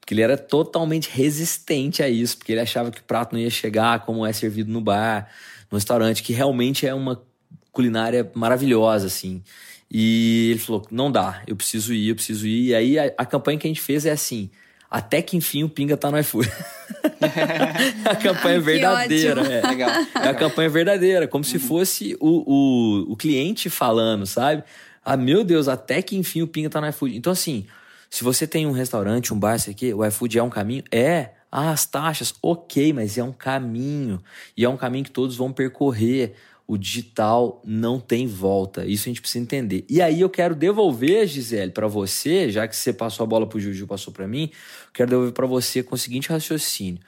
Porque 0.00 0.12
ele 0.12 0.22
era 0.22 0.36
totalmente 0.36 1.08
resistente 1.08 2.02
a 2.02 2.08
isso, 2.08 2.36
porque 2.36 2.50
ele 2.50 2.60
achava 2.60 2.90
que 2.90 2.98
o 2.98 3.04
prato 3.04 3.32
não 3.32 3.40
ia 3.40 3.48
chegar 3.48 4.04
como 4.04 4.26
é 4.26 4.32
servido 4.32 4.72
no 4.72 4.80
bar, 4.80 5.30
no 5.70 5.76
restaurante, 5.78 6.24
que 6.24 6.32
realmente 6.32 6.84
é 6.84 6.92
uma 6.92 7.22
culinária 7.70 8.28
maravilhosa, 8.34 9.06
assim. 9.06 9.40
E 9.88 10.48
ele 10.50 10.58
falou: 10.58 10.84
não 10.90 11.12
dá, 11.12 11.44
eu 11.46 11.54
preciso 11.54 11.94
ir, 11.94 12.08
eu 12.08 12.16
preciso 12.16 12.44
ir. 12.44 12.70
E 12.70 12.74
aí 12.74 12.98
a, 12.98 13.12
a 13.18 13.24
campanha 13.24 13.56
que 13.56 13.68
a 13.68 13.70
gente 13.70 13.80
fez 13.80 14.04
é 14.04 14.10
assim: 14.10 14.50
até 14.90 15.20
que 15.20 15.36
enfim 15.36 15.64
o 15.64 15.68
Pinga 15.68 15.96
tá 15.96 16.10
no 16.10 16.18
iFood. 16.18 16.50
a 18.04 18.16
campanha 18.16 18.56
é 18.58 18.60
verdadeira. 18.60 19.40
É. 19.42 19.66
Legal, 19.66 19.68
legal. 19.68 19.90
É 20.22 20.28
a 20.28 20.34
campanha 20.34 20.68
verdadeira, 20.68 21.28
como 21.28 21.44
uhum. 21.44 21.50
se 21.50 21.58
fosse 21.58 22.16
o, 22.20 22.44
o, 22.46 23.12
o 23.12 23.16
cliente 23.16 23.68
falando, 23.68 24.26
sabe? 24.26 24.64
Ah, 25.04 25.16
meu 25.16 25.44
Deus, 25.44 25.68
até 25.68 26.00
que 26.02 26.16
enfim 26.16 26.42
o 26.42 26.46
Pinga 26.46 26.70
tá 26.70 26.80
no 26.80 26.88
iFood. 26.88 27.16
Então, 27.16 27.32
assim, 27.32 27.66
se 28.10 28.24
você 28.24 28.46
tem 28.46 28.66
um 28.66 28.72
restaurante, 28.72 29.32
um 29.32 29.38
bar, 29.38 29.56
isso 29.56 29.70
aqui, 29.70 29.92
o 29.92 30.04
iFood 30.06 30.38
é 30.38 30.42
um 30.42 30.50
caminho? 30.50 30.82
É. 30.90 31.30
Ah, 31.50 31.70
as 31.70 31.86
taxas, 31.86 32.34
ok, 32.42 32.92
mas 32.92 33.16
é 33.16 33.24
um 33.24 33.32
caminho. 33.32 34.22
E 34.54 34.64
é 34.64 34.68
um 34.68 34.76
caminho 34.76 35.04
que 35.04 35.10
todos 35.10 35.34
vão 35.34 35.50
percorrer 35.50 36.34
o 36.68 36.76
digital 36.76 37.62
não 37.64 37.98
tem 37.98 38.26
volta. 38.26 38.84
Isso 38.84 39.08
a 39.08 39.10
gente 39.10 39.22
precisa 39.22 39.42
entender. 39.42 39.86
E 39.88 40.02
aí 40.02 40.20
eu 40.20 40.28
quero 40.28 40.54
devolver, 40.54 41.26
Gisele, 41.26 41.72
para 41.72 41.88
você, 41.88 42.50
já 42.50 42.68
que 42.68 42.76
você 42.76 42.92
passou 42.92 43.24
a 43.24 43.26
bola 43.26 43.48
para 43.48 43.56
o 43.56 43.60
Juju, 43.60 43.86
passou 43.86 44.12
para 44.12 44.28
mim, 44.28 44.50
quero 44.92 45.08
devolver 45.08 45.32
para 45.32 45.46
você 45.46 45.82
com 45.82 45.94
o 45.94 45.98
seguinte 45.98 46.28
raciocínio. 46.28 47.00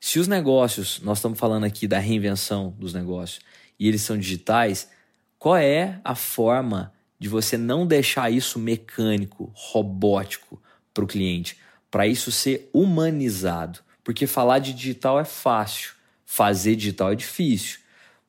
Se 0.00 0.18
os 0.18 0.26
negócios, 0.26 1.00
nós 1.00 1.18
estamos 1.18 1.38
falando 1.38 1.62
aqui 1.62 1.86
da 1.86 2.00
reinvenção 2.00 2.74
dos 2.76 2.92
negócios, 2.92 3.38
e 3.78 3.86
eles 3.86 4.02
são 4.02 4.18
digitais, 4.18 4.90
qual 5.38 5.56
é 5.56 6.00
a 6.02 6.16
forma 6.16 6.92
de 7.16 7.28
você 7.28 7.56
não 7.56 7.86
deixar 7.86 8.32
isso 8.32 8.58
mecânico, 8.58 9.52
robótico 9.54 10.60
para 10.92 11.04
o 11.04 11.06
cliente, 11.06 11.56
para 11.88 12.04
isso 12.04 12.32
ser 12.32 12.68
humanizado? 12.72 13.78
Porque 14.02 14.26
falar 14.26 14.58
de 14.58 14.72
digital 14.72 15.20
é 15.20 15.24
fácil, 15.24 15.92
fazer 16.26 16.74
digital 16.74 17.12
é 17.12 17.14
difícil. 17.14 17.83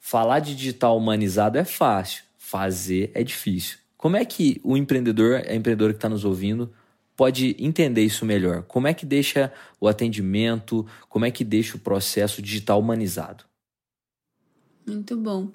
Falar 0.07 0.39
de 0.39 0.55
digital 0.55 0.95
humanizado 0.95 1.57
é 1.57 1.65
fácil, 1.65 2.23
fazer 2.37 3.09
é 3.15 3.23
difícil. 3.23 3.79
Como 3.97 4.15
é 4.15 4.23
que 4.23 4.61
o 4.63 4.77
empreendedor, 4.77 5.37
a 5.37 5.55
empreendedora 5.55 5.93
que 5.93 5.97
está 5.97 6.07
nos 6.07 6.23
ouvindo, 6.23 6.71
pode 7.17 7.55
entender 7.57 8.03
isso 8.03 8.23
melhor? 8.23 8.61
Como 8.67 8.85
é 8.85 8.93
que 8.93 9.03
deixa 9.03 9.51
o 9.81 9.87
atendimento, 9.87 10.85
como 11.09 11.25
é 11.25 11.31
que 11.31 11.43
deixa 11.43 11.75
o 11.75 11.79
processo 11.79 12.39
digital 12.39 12.79
humanizado? 12.79 13.45
Muito 14.85 15.17
bom. 15.17 15.49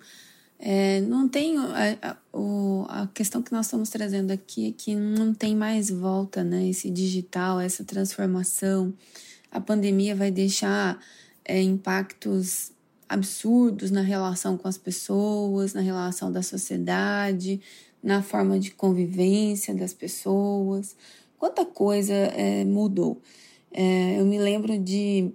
É, 0.58 1.00
não 1.02 1.28
tem 1.28 1.56
a, 1.56 1.96
a, 2.02 3.02
a, 3.02 3.06
questão 3.14 3.42
que 3.42 3.52
nós 3.52 3.66
estamos 3.66 3.88
trazendo 3.88 4.32
aqui 4.32 4.70
é 4.70 4.72
que 4.72 4.96
não 4.96 5.32
tem 5.32 5.54
mais 5.54 5.90
volta, 5.90 6.42
né? 6.42 6.68
Esse 6.68 6.90
digital, 6.90 7.60
essa 7.60 7.84
transformação. 7.84 8.92
A 9.48 9.60
pandemia 9.60 10.16
vai 10.16 10.32
deixar 10.32 10.98
é, 11.44 11.62
impactos 11.62 12.72
absurdos 13.10 13.90
na 13.90 14.02
relação 14.02 14.56
com 14.56 14.68
as 14.68 14.78
pessoas, 14.78 15.74
na 15.74 15.80
relação 15.80 16.30
da 16.30 16.42
sociedade, 16.42 17.60
na 18.00 18.22
forma 18.22 18.56
de 18.60 18.70
convivência 18.70 19.74
das 19.74 19.92
pessoas. 19.92 20.94
Quanta 21.36 21.64
coisa 21.64 22.14
é, 22.14 22.64
mudou. 22.64 23.20
É, 23.72 24.20
eu 24.20 24.24
me 24.24 24.38
lembro 24.38 24.78
de, 24.78 25.28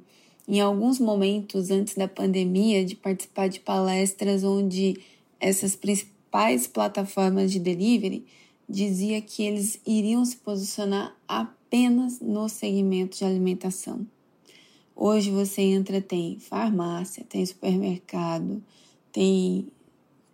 em 0.47 0.61
alguns 0.61 0.99
momentos 0.99 1.69
antes 1.69 1.95
da 1.95 2.07
pandemia, 2.07 2.85
de 2.85 2.95
participar 2.95 3.49
de 3.49 3.59
palestras 3.59 4.45
onde 4.45 4.97
essas 5.37 5.75
principais 5.75 6.67
plataformas 6.67 7.51
de 7.51 7.59
delivery 7.59 8.25
dizia 8.69 9.21
que 9.21 9.43
eles 9.43 9.81
iriam 9.85 10.23
se 10.23 10.37
posicionar 10.37 11.13
apenas 11.27 12.21
no 12.21 12.47
segmento 12.47 13.17
de 13.17 13.25
alimentação. 13.25 14.07
Hoje 14.95 15.29
você 15.29 15.61
entra, 15.61 15.99
tem 15.99 16.39
farmácia, 16.39 17.25
tem 17.27 17.45
supermercado, 17.45 18.63
tem 19.11 19.67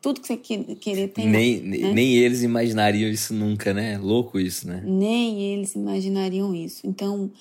tudo 0.02 0.22
que 0.22 0.28
você 0.28 0.38
querer 0.38 1.08
tem. 1.10 1.28
Nem, 1.28 1.62
né? 1.62 1.94
nem 1.94 2.16
eles 2.16 2.44
imaginariam 2.44 3.10
isso 3.10 3.34
nunca, 3.34 3.74
né? 3.74 3.98
Louco 3.98 4.40
isso, 4.40 4.68
né? 4.68 4.84
Nem 4.86 5.42
eles 5.42 5.76
imaginariam 5.76 6.54
isso. 6.54 6.86
Então, 6.86 7.32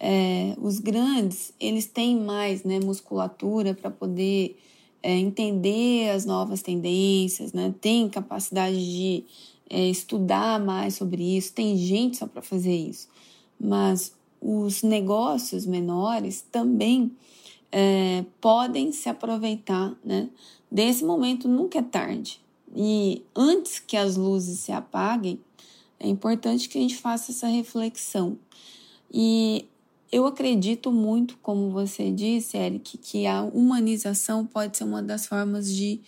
é, 0.00 0.54
os 0.60 0.78
grandes, 0.78 1.52
eles 1.60 1.86
têm 1.86 2.18
mais 2.18 2.64
né, 2.64 2.80
musculatura 2.80 3.74
para 3.74 3.90
poder 3.90 4.56
é, 5.02 5.12
entender 5.12 6.10
as 6.10 6.24
novas 6.24 6.62
tendências, 6.62 7.52
né? 7.52 7.74
Tem 7.80 8.08
capacidade 8.08 8.76
de 8.76 9.24
é, 9.68 9.88
estudar 9.88 10.58
mais 10.58 10.94
sobre 10.94 11.36
isso, 11.36 11.52
tem 11.52 11.76
gente 11.76 12.16
só 12.16 12.26
para 12.26 12.42
fazer 12.42 12.74
isso. 12.74 13.08
Mas 13.60 14.12
os 14.40 14.82
negócios 14.82 15.66
menores 15.66 16.44
também 16.52 17.10
é, 17.70 18.24
podem 18.40 18.92
se 18.92 19.08
aproveitar 19.08 19.96
né, 20.04 20.28
desse 20.70 21.04
momento, 21.04 21.48
nunca 21.48 21.78
é 21.78 21.82
tarde. 21.82 22.40
E 22.74 23.22
antes 23.34 23.78
que 23.78 23.96
as 23.96 24.16
luzes 24.16 24.60
se 24.60 24.72
apaguem, 24.72 25.40
é 25.98 26.08
importante 26.08 26.68
que 26.68 26.78
a 26.78 26.80
gente 26.80 26.96
faça 26.96 27.32
essa 27.32 27.48
reflexão. 27.48 28.38
E 29.12 29.66
eu 30.12 30.26
acredito 30.26 30.90
muito, 30.92 31.38
como 31.42 31.70
você 31.70 32.10
disse, 32.10 32.56
Eric, 32.56 32.98
que 32.98 33.26
a 33.26 33.42
humanização 33.42 34.46
pode 34.46 34.76
ser 34.76 34.84
uma 34.84 35.02
das 35.02 35.26
formas 35.26 35.72
de 35.72 36.00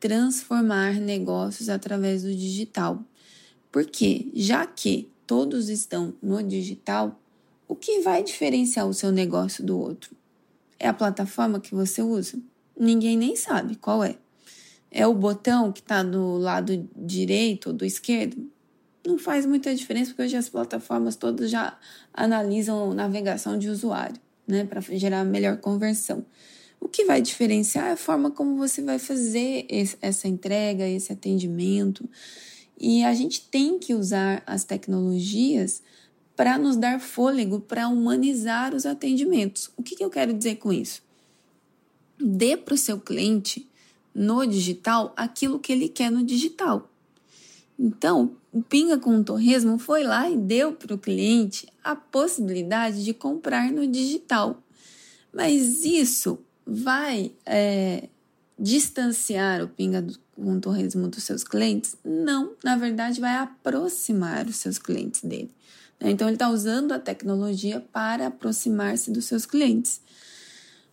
transformar 0.00 0.94
negócios 0.94 1.68
através 1.68 2.22
do 2.22 2.34
digital. 2.34 3.02
Porque, 3.70 4.28
já 4.34 4.66
que 4.66 5.08
todos 5.26 5.68
estão 5.68 6.14
no 6.22 6.42
digital, 6.42 7.18
o 7.66 7.74
que 7.74 8.00
vai 8.00 8.22
diferenciar 8.22 8.86
o 8.86 8.94
seu 8.94 9.10
negócio 9.10 9.64
do 9.64 9.78
outro? 9.78 10.14
É 10.78 10.88
a 10.88 10.94
plataforma 10.94 11.60
que 11.60 11.74
você 11.74 12.02
usa? 12.02 12.38
Ninguém 12.78 13.16
nem 13.16 13.36
sabe 13.36 13.76
qual 13.76 14.04
é. 14.04 14.16
É 14.90 15.06
o 15.06 15.14
botão 15.14 15.72
que 15.72 15.80
está 15.80 16.02
do 16.02 16.36
lado 16.36 16.88
direito 16.94 17.68
ou 17.68 17.72
do 17.72 17.84
esquerdo? 17.84 18.50
Não 19.06 19.18
faz 19.18 19.44
muita 19.44 19.74
diferença, 19.74 20.10
porque 20.10 20.22
hoje 20.22 20.36
as 20.36 20.48
plataformas 20.48 21.16
todas 21.16 21.50
já 21.50 21.78
analisam 22.12 22.94
navegação 22.94 23.58
de 23.58 23.68
usuário, 23.68 24.16
né, 24.46 24.64
para 24.64 24.80
gerar 24.80 25.24
melhor 25.24 25.58
conversão. 25.58 26.24
O 26.80 26.88
que 26.88 27.04
vai 27.04 27.20
diferenciar 27.20 27.88
é 27.88 27.92
a 27.92 27.96
forma 27.96 28.30
como 28.30 28.56
você 28.56 28.82
vai 28.82 28.98
fazer 28.98 29.66
esse, 29.68 29.96
essa 30.00 30.28
entrega, 30.28 30.86
esse 30.86 31.12
atendimento. 31.12 32.08
E 32.78 33.02
a 33.04 33.14
gente 33.14 33.40
tem 33.48 33.78
que 33.78 33.94
usar 33.94 34.42
as 34.46 34.64
tecnologias 34.64 35.82
para 36.36 36.58
nos 36.58 36.76
dar 36.76 37.00
fôlego 37.00 37.60
para 37.60 37.88
humanizar 37.88 38.74
os 38.74 38.86
atendimentos. 38.86 39.70
O 39.76 39.82
que, 39.82 39.96
que 39.96 40.04
eu 40.04 40.10
quero 40.10 40.32
dizer 40.32 40.56
com 40.56 40.72
isso? 40.72 41.02
Dê 42.18 42.56
para 42.56 42.74
o 42.74 42.78
seu 42.78 42.98
cliente 42.98 43.68
no 44.14 44.46
digital 44.46 45.12
aquilo 45.16 45.58
que 45.58 45.72
ele 45.72 45.88
quer 45.88 46.10
no 46.10 46.24
digital. 46.24 46.90
Então, 47.78 48.36
o 48.52 48.62
Pinga 48.62 48.98
com 48.98 49.18
o 49.18 49.24
Torresmo 49.24 49.78
foi 49.78 50.04
lá 50.04 50.30
e 50.30 50.36
deu 50.36 50.72
para 50.72 50.94
o 50.94 50.98
cliente 50.98 51.66
a 51.82 51.96
possibilidade 51.96 53.04
de 53.04 53.12
comprar 53.12 53.72
no 53.72 53.86
digital. 53.86 54.62
Mas 55.32 55.84
isso 55.84 56.38
vai 56.64 57.32
é, 57.44 58.08
distanciar 58.58 59.62
o 59.62 59.68
Pinga 59.68 60.06
com 60.36 60.56
o 60.56 60.60
Torresmo 60.60 61.08
dos 61.08 61.24
seus 61.24 61.42
clientes? 61.42 61.96
Não, 62.04 62.52
na 62.62 62.76
verdade, 62.76 63.20
vai 63.20 63.34
aproximar 63.34 64.46
os 64.46 64.56
seus 64.56 64.78
clientes 64.78 65.22
dele. 65.22 65.50
Né? 66.00 66.10
Então, 66.10 66.28
ele 66.28 66.36
está 66.36 66.48
usando 66.48 66.92
a 66.92 66.98
tecnologia 66.98 67.80
para 67.92 68.26
aproximar-se 68.28 69.10
dos 69.10 69.24
seus 69.24 69.46
clientes. 69.46 70.00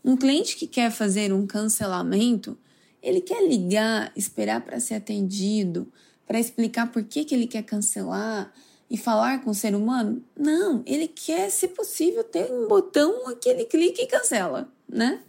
Um 0.04 0.18
cliente 0.18 0.56
que 0.56 0.66
quer 0.66 0.92
fazer 0.92 1.32
um 1.32 1.46
cancelamento, 1.46 2.58
ele 3.02 3.22
quer 3.22 3.48
ligar, 3.48 4.12
esperar 4.16 4.62
para 4.62 4.80
ser 4.80 4.96
atendido, 4.96 5.92
para 6.26 6.40
explicar 6.40 6.92
por 6.92 7.04
que, 7.04 7.26
que 7.26 7.36
ele 7.36 7.48
quer 7.48 7.64
cancelar 7.64 8.52
e 8.90 8.98
falar 8.98 9.44
com 9.44 9.52
o 9.52 9.56
ser 9.56 9.76
humano? 9.76 10.24
Não, 10.38 10.84
ele 10.86 11.08
quer, 11.08 11.50
se 11.50 11.68
possível, 11.70 12.24
ter 12.24 12.52
um 12.52 12.68
botão 12.68 13.36
que 13.36 13.50
ele 13.50 13.66
clica 13.66 14.02
e 14.02 14.08
cancela, 14.08 14.72
né? 14.88 15.22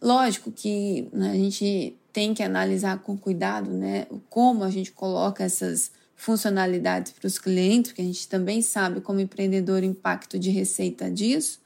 Lógico 0.00 0.50
que 0.50 1.08
né, 1.12 1.30
a 1.30 1.34
gente 1.34 1.96
tem 2.12 2.32
que 2.34 2.42
analisar 2.42 3.00
com 3.02 3.16
cuidado, 3.16 3.70
né, 3.70 4.06
como 4.28 4.64
a 4.64 4.70
gente 4.70 4.92
coloca 4.92 5.44
essas 5.44 5.92
funcionalidades 6.20 7.12
para 7.12 7.26
os 7.26 7.38
clientes, 7.38 7.92
porque 7.92 8.02
a 8.02 8.04
gente 8.04 8.28
também 8.28 8.60
sabe 8.60 9.00
como 9.00 9.20
empreendedor 9.20 9.82
o 9.82 9.86
impacto 9.86 10.38
de 10.38 10.50
receita 10.50 11.10
disso, 11.10 11.58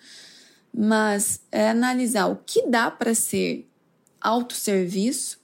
mas 0.73 1.41
é 1.51 1.71
analisar 1.71 2.27
o 2.27 2.37
que 2.37 2.69
dá 2.69 2.89
para 2.89 3.17
ser 3.17 3.69
autosserviço 4.21 5.41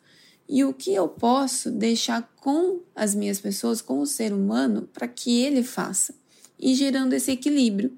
e 0.49 0.64
o 0.64 0.73
que 0.73 0.95
eu 0.95 1.09
posso 1.09 1.73
deixar 1.73 2.23
com 2.37 2.83
as 2.95 3.12
minhas 3.12 3.40
pessoas, 3.40 3.83
com 3.83 3.99
o 3.99 4.07
ser 4.07 4.33
humano, 4.33 4.88
para 4.93 5.09
que 5.09 5.43
ele 5.43 5.64
faça, 5.64 6.14
e 6.57 6.73
gerando 6.76 7.12
esse 7.12 7.33
equilíbrio. 7.33 7.93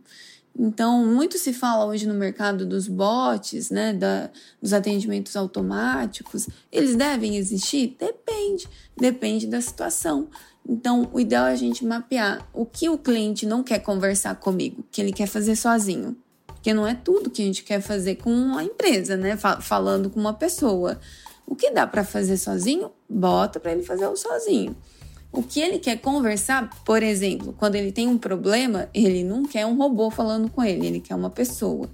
Então, 0.58 1.06
muito 1.06 1.38
se 1.38 1.52
fala 1.52 1.84
hoje 1.86 2.06
no 2.06 2.14
mercado 2.14 2.64
dos 2.64 2.88
bots, 2.88 3.70
né, 3.70 3.92
da, 3.92 4.30
dos 4.60 4.72
atendimentos 4.72 5.36
automáticos. 5.36 6.48
Eles 6.70 6.96
devem 6.96 7.36
existir? 7.36 7.96
Depende, 7.98 8.68
depende 8.96 9.46
da 9.46 9.60
situação. 9.60 10.28
Então, 10.68 11.08
o 11.12 11.20
ideal 11.20 11.46
é 11.46 11.52
a 11.52 11.56
gente 11.56 11.84
mapear 11.84 12.46
o 12.52 12.64
que 12.64 12.88
o 12.88 12.96
cliente 12.96 13.44
não 13.44 13.62
quer 13.62 13.80
conversar 13.80 14.36
comigo, 14.36 14.84
que 14.90 15.00
ele 15.00 15.12
quer 15.12 15.26
fazer 15.26 15.56
sozinho. 15.56 16.16
Porque 16.46 16.72
não 16.72 16.86
é 16.86 16.94
tudo 16.94 17.30
que 17.30 17.42
a 17.42 17.44
gente 17.44 17.64
quer 17.64 17.80
fazer 17.80 18.16
com 18.16 18.56
a 18.56 18.62
empresa, 18.62 19.16
né? 19.16 19.36
Falando 19.60 20.08
com 20.08 20.20
uma 20.20 20.32
pessoa. 20.32 21.00
O 21.44 21.56
que 21.56 21.70
dá 21.70 21.86
para 21.86 22.04
fazer 22.04 22.36
sozinho, 22.36 22.90
bota 23.08 23.58
para 23.58 23.72
ele 23.72 23.82
fazer 23.82 24.06
o 24.06 24.16
sozinho. 24.16 24.76
O 25.32 25.42
que 25.42 25.60
ele 25.60 25.78
quer 25.78 25.96
conversar, 25.96 26.70
por 26.84 27.02
exemplo, 27.02 27.54
quando 27.58 27.74
ele 27.74 27.90
tem 27.90 28.06
um 28.06 28.16
problema, 28.16 28.88
ele 28.94 29.24
não 29.24 29.44
quer 29.44 29.66
um 29.66 29.76
robô 29.76 30.10
falando 30.10 30.48
com 30.50 30.62
ele, 30.62 30.86
ele 30.86 31.00
quer 31.00 31.14
uma 31.14 31.30
pessoa. 31.30 31.90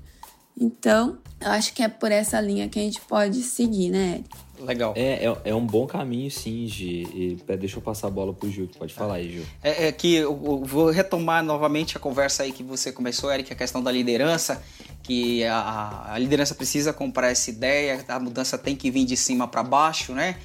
Então, 0.61 1.19
eu 1.41 1.51
acho 1.53 1.73
que 1.73 1.83
é 1.83 1.89
por 1.89 2.11
essa 2.11 2.41
linha 2.41 2.69
que 2.69 2.79
a 2.79 2.83
gente 2.83 3.01
pode 3.03 3.43
seguir, 3.43 3.91
né, 3.91 4.17
Eric? 4.17 4.29
Legal. 4.61 4.93
É, 4.97 5.25
é, 5.25 5.37
é, 5.45 5.55
um 5.55 5.65
bom 5.65 5.87
caminho, 5.87 6.31
sim, 6.31 6.67
Gi. 6.67 7.39
E, 7.47 7.57
deixa 7.57 7.79
eu 7.79 7.83
passar 7.83 8.09
a 8.09 8.11
bola 8.11 8.33
pro 8.33 8.51
Gil, 8.51 8.69
pode 8.79 8.93
falar 8.93 9.15
aí, 9.15 9.31
Gil. 9.31 9.45
É, 9.63 9.87
é 9.87 9.93
que 9.93 10.15
eu, 10.17 10.31
eu, 10.45 10.65
vou 10.65 10.91
retomar 10.91 11.45
novamente 11.45 11.97
a 11.97 12.01
conversa 12.01 12.43
aí 12.43 12.53
que 12.53 12.63
você 12.63 12.93
começou, 12.93 13.33
Eric, 13.33 13.53
a 13.53 13.57
questão 13.57 13.83
da 13.83 13.93
liderança, 13.93 14.63
que 15.03 15.45
a, 15.45 16.13
a 16.13 16.19
liderança 16.19 16.55
precisa 16.55 16.93
comprar 16.93 17.31
essa 17.31 17.51
ideia, 17.51 18.05
a 18.09 18.19
mudança 18.19 18.59
tem 18.59 18.75
que 18.75 18.91
vir 18.91 19.05
de 19.05 19.17
cima 19.17 19.47
para 19.47 19.63
baixo, 19.63 20.13
né? 20.13 20.37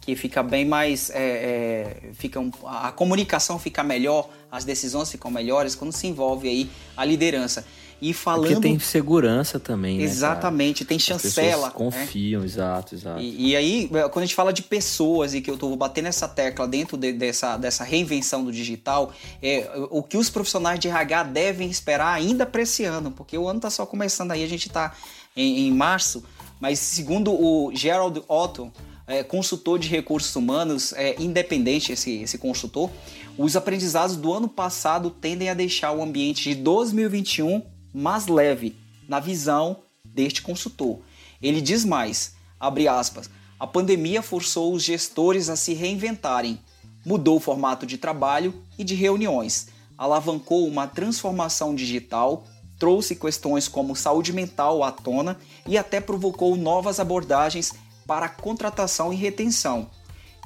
que 0.00 0.16
fica 0.16 0.42
bem 0.42 0.64
mais. 0.64 1.10
É, 1.10 1.20
é, 1.20 2.12
fica 2.14 2.40
um, 2.40 2.50
a 2.64 2.90
comunicação 2.90 3.58
fica 3.58 3.82
melhor, 3.84 4.28
as 4.50 4.64
decisões 4.64 5.10
ficam 5.10 5.30
melhores 5.30 5.74
quando 5.74 5.92
se 5.92 6.06
envolve 6.06 6.48
aí 6.48 6.70
a 6.96 7.04
liderança. 7.04 7.64
E 8.00 8.14
falando. 8.14 8.48
Porque 8.48 8.60
tem 8.60 8.78
segurança 8.78 9.60
também, 9.60 9.98
né? 9.98 10.04
Exatamente, 10.04 10.84
tem 10.84 10.98
chancela. 10.98 11.68
As 11.68 11.72
confiam, 11.72 12.40
né? 12.40 12.46
exato, 12.46 12.94
exato. 12.94 13.20
E, 13.20 13.50
e, 13.50 13.56
aí, 13.56 13.90
é, 13.92 14.08
quando 14.08 14.22
a 14.22 14.26
gente 14.26 14.34
fala 14.34 14.52
de 14.52 14.62
pessoas 14.62 15.34
e 15.34 15.40
que 15.40 15.50
eu 15.50 15.54
estou 15.54 15.74
batendo 15.76 16.08
essa 16.08 16.26
tecla 16.26 16.66
dentro 16.66 16.96
de, 16.96 17.12
dessa, 17.12 17.56
dessa 17.58 17.84
reinvenção 17.84 18.44
do 18.44 18.50
digital, 18.50 19.12
é 19.42 19.70
o 19.90 20.02
que 20.02 20.16
os 20.16 20.30
profissionais 20.30 20.80
de 20.80 20.88
RH 20.88 21.24
devem 21.24 21.68
esperar 21.68 22.14
ainda 22.14 22.46
para 22.46 22.62
esse 22.62 22.84
ano, 22.84 23.10
porque 23.10 23.36
o 23.36 23.46
ano 23.46 23.58
está 23.58 23.68
só 23.68 23.84
começando 23.84 24.30
aí, 24.32 24.42
a 24.42 24.48
gente 24.48 24.68
está 24.68 24.94
em, 25.36 25.66
em 25.66 25.72
março, 25.72 26.24
mas 26.58 26.78
segundo 26.78 27.32
o 27.32 27.70
Gerald 27.74 28.22
Otto, 28.26 28.72
é, 29.06 29.24
consultor 29.24 29.78
de 29.78 29.88
recursos 29.88 30.34
humanos, 30.36 30.92
é, 30.92 31.16
independente 31.18 31.92
esse, 31.92 32.22
esse 32.22 32.38
consultor, 32.38 32.88
os 33.36 33.56
aprendizados 33.56 34.16
do 34.16 34.32
ano 34.32 34.48
passado 34.48 35.10
tendem 35.10 35.48
a 35.48 35.54
deixar 35.54 35.92
o 35.92 36.02
ambiente 36.02 36.44
de 36.50 36.54
2021 36.54 37.62
mais 37.92 38.26
leve, 38.26 38.76
na 39.08 39.20
visão 39.20 39.78
deste 40.04 40.42
consultor. 40.42 41.00
Ele 41.42 41.60
diz 41.60 41.84
mais, 41.84 42.34
abre 42.58 42.86
aspas, 42.86 43.30
a 43.58 43.66
pandemia 43.66 44.22
forçou 44.22 44.72
os 44.72 44.82
gestores 44.82 45.48
a 45.48 45.56
se 45.56 45.74
reinventarem, 45.74 46.60
mudou 47.04 47.36
o 47.36 47.40
formato 47.40 47.84
de 47.84 47.98
trabalho 47.98 48.54
e 48.78 48.84
de 48.84 48.94
reuniões, 48.94 49.68
alavancou 49.98 50.66
uma 50.66 50.86
transformação 50.86 51.74
digital, 51.74 52.44
trouxe 52.78 53.14
questões 53.14 53.68
como 53.68 53.94
saúde 53.94 54.32
mental 54.32 54.82
à 54.82 54.90
tona 54.90 55.36
e 55.66 55.76
até 55.76 56.00
provocou 56.00 56.56
novas 56.56 56.98
abordagens 56.98 57.74
para 58.06 58.28
contratação 58.28 59.12
e 59.12 59.16
retenção. 59.16 59.90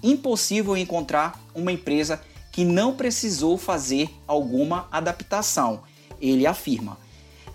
Impossível 0.03 0.77
encontrar 0.77 1.41
uma 1.55 1.71
empresa 1.71 2.21
que 2.51 2.65
não 2.65 2.95
precisou 2.95 3.57
fazer 3.57 4.11
alguma 4.27 4.89
adaptação, 4.91 5.83
ele 6.21 6.47
afirma. 6.47 7.04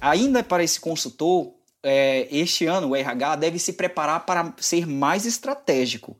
Ainda 0.02 0.42
para 0.42 0.64
esse 0.64 0.80
consultor, 0.80 1.54
é, 1.84 2.28
este 2.32 2.66
ano 2.66 2.90
o 2.90 2.96
RH 2.96 3.36
deve 3.36 3.60
se 3.60 3.74
preparar 3.74 4.26
para 4.26 4.54
ser 4.58 4.88
mais 4.88 5.26
estratégico. 5.26 6.16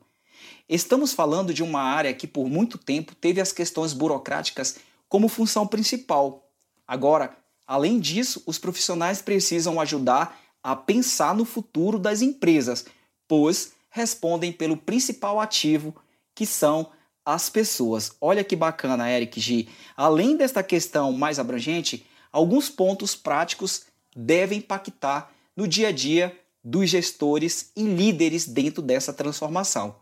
Estamos 0.68 1.12
falando 1.12 1.52
de 1.52 1.62
uma 1.62 1.80
área 1.80 2.12
que 2.12 2.26
por 2.26 2.48
muito 2.48 2.76
tempo 2.76 3.14
teve 3.14 3.40
as 3.40 3.52
questões 3.52 3.92
burocráticas 3.92 4.76
como 5.08 5.28
função 5.28 5.66
principal. 5.66 6.46
Agora, 6.86 7.36
além 7.66 7.98
disso, 7.98 8.42
os 8.46 8.58
profissionais 8.58 9.22
precisam 9.22 9.80
ajudar 9.80 10.38
a 10.62 10.76
pensar 10.76 11.34
no 11.34 11.44
futuro 11.44 11.98
das 11.98 12.20
empresas, 12.20 12.84
pois 13.26 13.72
respondem 13.88 14.52
pelo 14.52 14.76
principal 14.76 15.40
ativo, 15.40 15.96
que 16.34 16.44
são 16.44 16.90
as 17.24 17.48
pessoas. 17.48 18.12
Olha 18.20 18.44
que 18.44 18.54
bacana, 18.54 19.10
Eric 19.10 19.40
G. 19.40 19.66
Além 19.96 20.36
desta 20.36 20.62
questão 20.62 21.12
mais 21.12 21.38
abrangente, 21.38 22.06
alguns 22.32 22.68
pontos 22.68 23.14
práticos 23.14 23.82
devem 24.14 24.58
impactar 24.58 25.32
no 25.56 25.66
dia 25.66 25.88
a 25.88 25.92
dia 25.92 26.36
dos 26.62 26.90
gestores 26.90 27.70
e 27.74 27.84
líderes 27.84 28.46
dentro 28.46 28.82
dessa 28.82 29.12
transformação. 29.12 29.96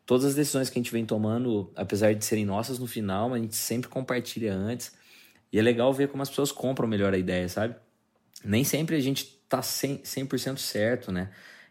Todas 0.05 0.27
as 0.27 0.35
decisões 0.35 0.69
que 0.69 0.79
a 0.79 0.83
gente 0.83 0.93
vem 0.93 1.07
tomando, 1.07 1.71
apesar 1.77 2.15
de 2.15 2.25
serem 2.25 2.45
nossas 2.45 2.79
no 2.79 2.87
final, 2.87 3.33
a 3.33 3.39
gente 3.39 3.57
sempre 3.57 3.89
compartilha 3.89 4.53
antes. 4.53 4.93
E 5.53 5.59
é 5.59 5.63
legal 5.63 5.93
ver 5.93 6.09
como 6.09 6.23
as 6.23 6.29
pessoas 6.29 6.51
compram 6.51 6.89
melhor 6.89 7.15
a 7.15 7.19
ideia, 7.19 7.49
sabe? 7.49 7.77
nem 8.45 8.65
sempre 8.65 8.97
a 8.97 9.01
gente 9.01 9.39
tá 9.49 9.61
100%, 9.61 10.39
100 10.39 10.57
certo, 10.57 11.13
né? 11.13 11.31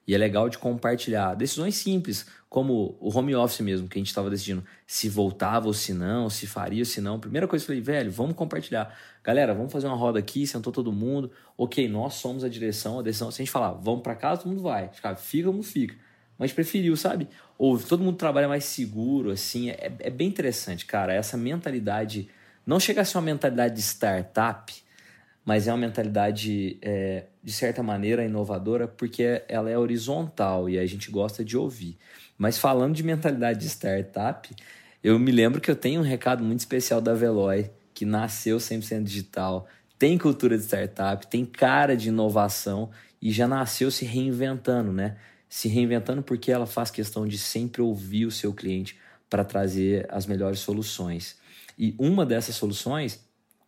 E 0.10 0.16
é 0.16 0.18
legal 0.18 0.50
de 0.50 0.58
compartilhar 0.58 1.36
decisões 1.36 1.76
simples, 1.76 2.26
como 2.50 2.98
o 3.00 3.16
home 3.16 3.36
office 3.36 3.60
mesmo, 3.60 3.88
que 3.88 3.96
a 3.96 4.02
gente 4.02 4.08
estava 4.08 4.28
decidindo 4.28 4.64
se 4.88 5.08
voltava 5.08 5.68
ou 5.68 5.74
se 5.74 5.94
não, 5.94 6.32
se 6.32 6.48
faria 6.48 6.82
ou 6.82 6.86
se 6.86 7.00
não. 7.00 7.20
Primeira 7.20 7.48
coisa 7.48 7.64
que 7.64 7.72
eu 7.72 7.76
falei, 7.76 7.84
velho, 7.84 8.12
vamos 8.12 8.36
compartilhar. 8.36 8.92
Galera, 9.24 9.54
vamos 9.54 9.72
fazer 9.72 9.86
uma 9.86 9.96
roda 9.96 10.18
aqui, 10.18 10.48
sentou 10.48 10.74
todo 10.74 10.92
mundo. 10.92 11.32
Ok, 11.56 11.88
nós 11.88 12.16
somos 12.16 12.44
a 12.44 12.50
direção, 12.50 12.98
a 12.98 13.04
decisão. 13.04 13.30
Se 13.30 13.40
a 13.40 13.46
gente 13.46 13.52
falar, 13.52 13.74
vamos 13.74 14.02
para 14.02 14.16
casa, 14.16 14.42
todo 14.42 14.50
mundo 14.50 14.64
vai. 14.64 14.90
Fica, 14.92 15.16
fica 15.16 15.48
como 15.48 15.62
fica. 15.62 15.96
Mas 16.40 16.52
preferiu, 16.52 16.98
sabe? 16.98 17.28
Ou 17.56 17.78
todo 17.78 18.04
mundo 18.04 18.18
trabalha 18.18 18.48
mais 18.48 18.64
seguro, 18.64 19.30
assim. 19.30 19.70
É, 19.70 19.92
é 20.00 20.10
bem 20.10 20.28
interessante, 20.28 20.88
cara. 20.88 21.14
Essa 21.14 21.38
mentalidade. 21.38 22.28
Não 22.66 22.80
chega 22.80 23.02
a 23.02 23.06
ser 23.06 23.16
uma 23.20 23.26
mentalidade 23.26 23.76
de 23.76 23.82
startup, 23.84 24.74
mas 25.46 25.68
é 25.68 25.72
uma 25.72 25.78
mentalidade, 25.78 26.80
é, 26.82 27.26
de 27.44 27.52
certa 27.54 27.82
maneira, 27.82 28.24
inovadora, 28.24 28.88
porque 28.88 29.44
ela 29.48 29.70
é 29.70 29.78
horizontal 29.78 30.70
e 30.70 30.78
a 30.78 30.86
gente 30.86 31.10
gosta 31.10 31.44
de 31.44 31.58
ouvir. 31.58 31.98
Mas 32.38 32.58
falando 32.58 32.96
de 32.96 33.04
mentalidade 33.04 33.60
de 33.60 33.68
startup, 33.68 34.50
eu 35.04 35.18
me 35.18 35.32
lembro 35.32 35.62
que 35.62 35.72
eu 35.72 35.76
tenho 35.76 36.02
um 36.02 36.04
recado 36.04 36.44
muito 36.44 36.60
especial 36.60 37.00
da 37.00 37.14
Veloy, 37.14 37.70
que 37.94 38.06
nasceu 38.06 38.58
100% 38.58 39.04
digital, 39.04 39.68
tem 39.98 40.18
cultura 40.18 40.58
de 40.58 40.64
startup, 40.64 41.28
tem 41.28 41.46
cara 41.46 41.96
de 41.96 42.10
inovação 42.10 42.90
e 43.22 43.32
já 43.32 43.48
nasceu 43.48 43.92
se 43.92 44.06
reinventando, 44.06 44.94
né? 44.94 45.18
Se 45.50 45.68
reinventando 45.68 46.24
porque 46.24 46.52
ela 46.52 46.66
faz 46.66 46.90
questão 46.90 47.28
de 47.28 47.38
sempre 47.38 47.82
ouvir 47.82 48.26
o 48.26 48.32
seu 48.32 48.54
cliente 48.54 48.98
para 49.30 49.44
trazer 49.44 50.08
as 50.10 50.26
melhores 50.26 50.60
soluções. 50.60 51.38
E 51.78 51.96
uma 51.98 52.26
dessas 52.26 52.56
soluções 52.56 53.20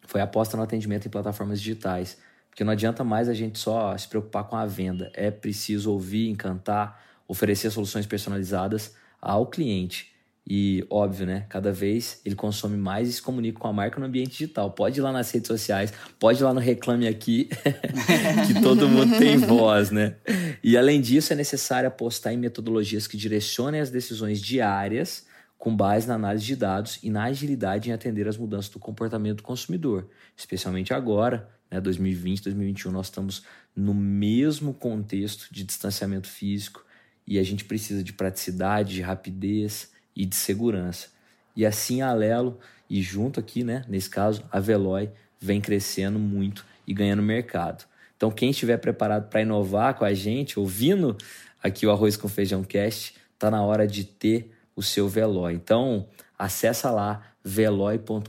foi 0.08 0.22
a 0.22 0.24
aposta 0.24 0.56
no 0.58 0.64
atendimento 0.64 1.06
em 1.06 1.12
plataformas 1.12 1.60
digitais. 1.60 2.18
Porque 2.52 2.66
não 2.66 2.74
adianta 2.74 3.04
mais 3.04 3.30
a 3.30 3.34
gente 3.34 3.58
só 3.58 3.98
se 3.98 4.08
preocupar 4.08 4.44
com 4.44 4.58
a 4.58 4.66
venda. 4.66 5.10
É 5.16 5.32
preciso 5.32 5.90
ouvir, 5.90 6.30
encantar, 6.30 7.02
oferecer 7.26 7.72
soluções 7.72 8.06
personalizadas 8.06 8.94
ao 9.22 9.48
cliente. 9.48 10.12
E 10.46 10.86
óbvio, 10.90 11.26
né? 11.26 11.46
Cada 11.48 11.72
vez 11.72 12.20
ele 12.26 12.36
consome 12.36 12.76
mais 12.76 13.08
e 13.08 13.14
se 13.14 13.22
comunica 13.22 13.58
com 13.58 13.70
a 13.70 13.74
marca 13.74 14.00
no 14.02 14.06
ambiente 14.06 14.32
digital. 14.32 14.72
Pode 14.72 15.00
ir 15.00 15.02
lá 15.02 15.14
nas 15.14 15.32
redes 15.32 15.48
sociais, 15.48 15.94
pode 16.20 16.42
ir 16.42 16.44
lá 16.44 16.54
no 16.54 16.60
Reclame 16.60 17.08
Aqui, 17.08 17.48
que 18.48 18.62
todo 18.62 18.90
mundo 18.90 19.18
tem 19.18 19.38
voz, 19.38 19.92
né? 19.92 20.16
E 20.62 20.76
além 20.76 21.00
disso, 21.00 21.32
é 21.32 21.38
necessário 21.38 21.88
apostar 21.88 22.34
em 22.34 22.38
metodologias 22.38 23.08
que 23.08 23.16
direcionem 23.16 23.80
as 23.80 23.90
decisões 23.90 24.42
diárias 24.42 25.26
com 25.58 25.74
base 25.74 26.08
na 26.08 26.16
análise 26.16 26.44
de 26.44 26.56
dados 26.56 27.00
e 27.04 27.10
na 27.10 27.26
agilidade 27.26 27.90
em 27.90 27.94
atender 27.94 28.28
as 28.28 28.36
mudanças 28.36 28.70
do 28.70 28.80
comportamento 28.80 29.38
do 29.38 29.44
consumidor. 29.44 30.10
Especialmente 30.36 30.92
agora, 30.92 31.48
né, 31.72 31.80
2020, 31.80 32.44
2021, 32.44 32.92
nós 32.92 33.08
estamos 33.08 33.44
no 33.76 33.94
mesmo 33.94 34.74
contexto 34.74 35.48
de 35.52 35.64
distanciamento 35.64 36.28
físico 36.28 36.86
e 37.26 37.40
a 37.40 37.44
gente 37.44 37.64
precisa 37.64 38.04
de 38.04 38.12
praticidade, 38.12 38.96
de 38.96 39.02
rapidez 39.02 39.92
e 40.16 40.26
de 40.26 40.36
segurança. 40.36 41.08
E 41.56 41.66
assim 41.66 42.02
a 42.02 42.10
Alelo 42.10 42.60
e 42.90 43.02
junto 43.02 43.40
aqui, 43.40 43.64
né, 43.64 43.86
nesse 43.88 44.10
caso, 44.10 44.44
a 44.52 44.60
Veloy 44.60 45.10
vem 45.40 45.62
crescendo 45.62 46.20
muito 46.20 46.66
e 46.86 46.94
ganhando 46.94 47.22
mercado. 47.24 47.86
Então, 48.18 48.30
quem 48.30 48.52
estiver 48.52 48.78
preparado 48.78 49.30
para 49.30 49.42
inovar 49.42 49.96
com 49.96 50.06
a 50.06 50.14
gente, 50.14 50.60
ouvindo 50.60 51.18
aqui 51.64 51.88
o 51.88 51.92
Arroz 51.92 52.18
com 52.18 52.28
Feijão 52.28 52.64
Cast, 52.64 53.16
está 53.34 53.50
na 53.50 53.64
hora 53.64 53.88
de 53.88 54.04
ter 54.04 54.52
o 54.76 54.84
seu 54.84 55.08
Veloy. 55.08 55.54
Então, 55.54 56.08
acessa 56.38 56.92
lá 56.92 57.31
veloy.com.br 57.44 58.28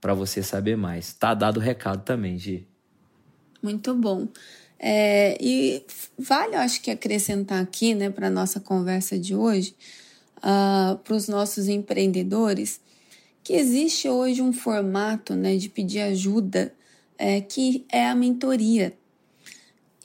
para 0.00 0.14
você 0.14 0.42
saber 0.42 0.76
mais. 0.76 1.12
Tá 1.12 1.34
dado 1.34 1.58
o 1.58 1.60
recado 1.60 2.02
também, 2.04 2.38
Gi. 2.38 2.66
Muito 3.62 3.94
bom. 3.94 4.28
É, 4.78 5.36
e 5.40 5.82
vale, 6.16 6.54
eu 6.54 6.60
acho 6.60 6.80
que 6.80 6.90
acrescentar 6.90 7.60
aqui, 7.60 7.94
né, 7.94 8.10
para 8.10 8.30
nossa 8.30 8.60
conversa 8.60 9.18
de 9.18 9.34
hoje, 9.34 9.74
uh, 10.36 10.42
ah, 10.42 10.98
para 11.02 11.16
os 11.16 11.26
nossos 11.26 11.66
empreendedores, 11.66 12.80
que 13.42 13.54
existe 13.54 14.08
hoje 14.08 14.40
um 14.40 14.52
formato, 14.52 15.34
né, 15.34 15.56
de 15.56 15.68
pedir 15.68 16.00
ajuda, 16.00 16.72
é, 17.16 17.40
que 17.40 17.84
é 17.90 18.06
a 18.06 18.14
mentoria. 18.14 18.96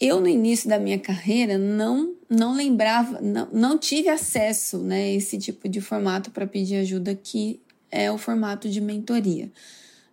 Eu, 0.02 0.20
no 0.20 0.28
início 0.28 0.68
da 0.68 0.80
minha 0.80 0.98
carreira, 0.98 1.58
não, 1.58 2.16
não 2.28 2.56
lembrava, 2.56 3.22
não, 3.22 3.48
não 3.54 3.78
tive 3.78 4.10
acesso 4.10 4.80
né, 4.80 5.04
a 5.04 5.14
esse 5.14 5.38
tipo 5.38 5.70
de 5.70 5.80
formato 5.80 6.32
para 6.32 6.48
pedir 6.48 6.78
ajuda, 6.78 7.14
que 7.14 7.62
é 7.94 8.12
o 8.12 8.18
formato 8.18 8.68
de 8.68 8.82
mentoria. 8.82 9.52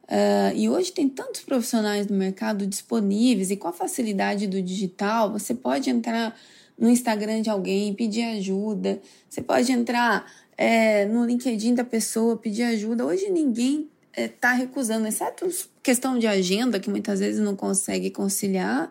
Uh, 0.04 0.54
e 0.54 0.68
hoje 0.68 0.92
tem 0.92 1.08
tantos 1.08 1.40
profissionais 1.40 2.06
no 2.08 2.16
mercado 2.16 2.66
disponíveis 2.66 3.50
e 3.50 3.56
com 3.56 3.68
a 3.68 3.72
facilidade 3.72 4.46
do 4.46 4.60
digital, 4.60 5.32
você 5.32 5.54
pode 5.54 5.88
entrar 5.88 6.36
no 6.78 6.90
Instagram 6.90 7.40
de 7.40 7.48
alguém, 7.48 7.94
pedir 7.94 8.24
ajuda, 8.24 9.00
você 9.28 9.40
pode 9.40 9.70
entrar 9.72 10.30
é, 10.56 11.06
no 11.06 11.24
LinkedIn 11.24 11.74
da 11.74 11.84
pessoa, 11.84 12.36
pedir 12.36 12.64
ajuda. 12.64 13.06
Hoje 13.06 13.30
ninguém 13.30 13.88
está 14.16 14.54
é, 14.54 14.58
recusando, 14.58 15.06
exceto 15.06 15.48
questão 15.82 16.18
de 16.18 16.26
agenda, 16.26 16.80
que 16.80 16.90
muitas 16.90 17.20
vezes 17.20 17.40
não 17.40 17.54
consegue 17.54 18.10
conciliar, 18.10 18.90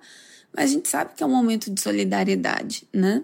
mas 0.55 0.71
a 0.71 0.73
gente 0.73 0.87
sabe 0.87 1.11
que 1.15 1.21
é 1.21 1.25
um 1.25 1.31
momento 1.31 1.69
de 1.69 1.79
solidariedade, 1.81 2.87
né? 2.93 3.23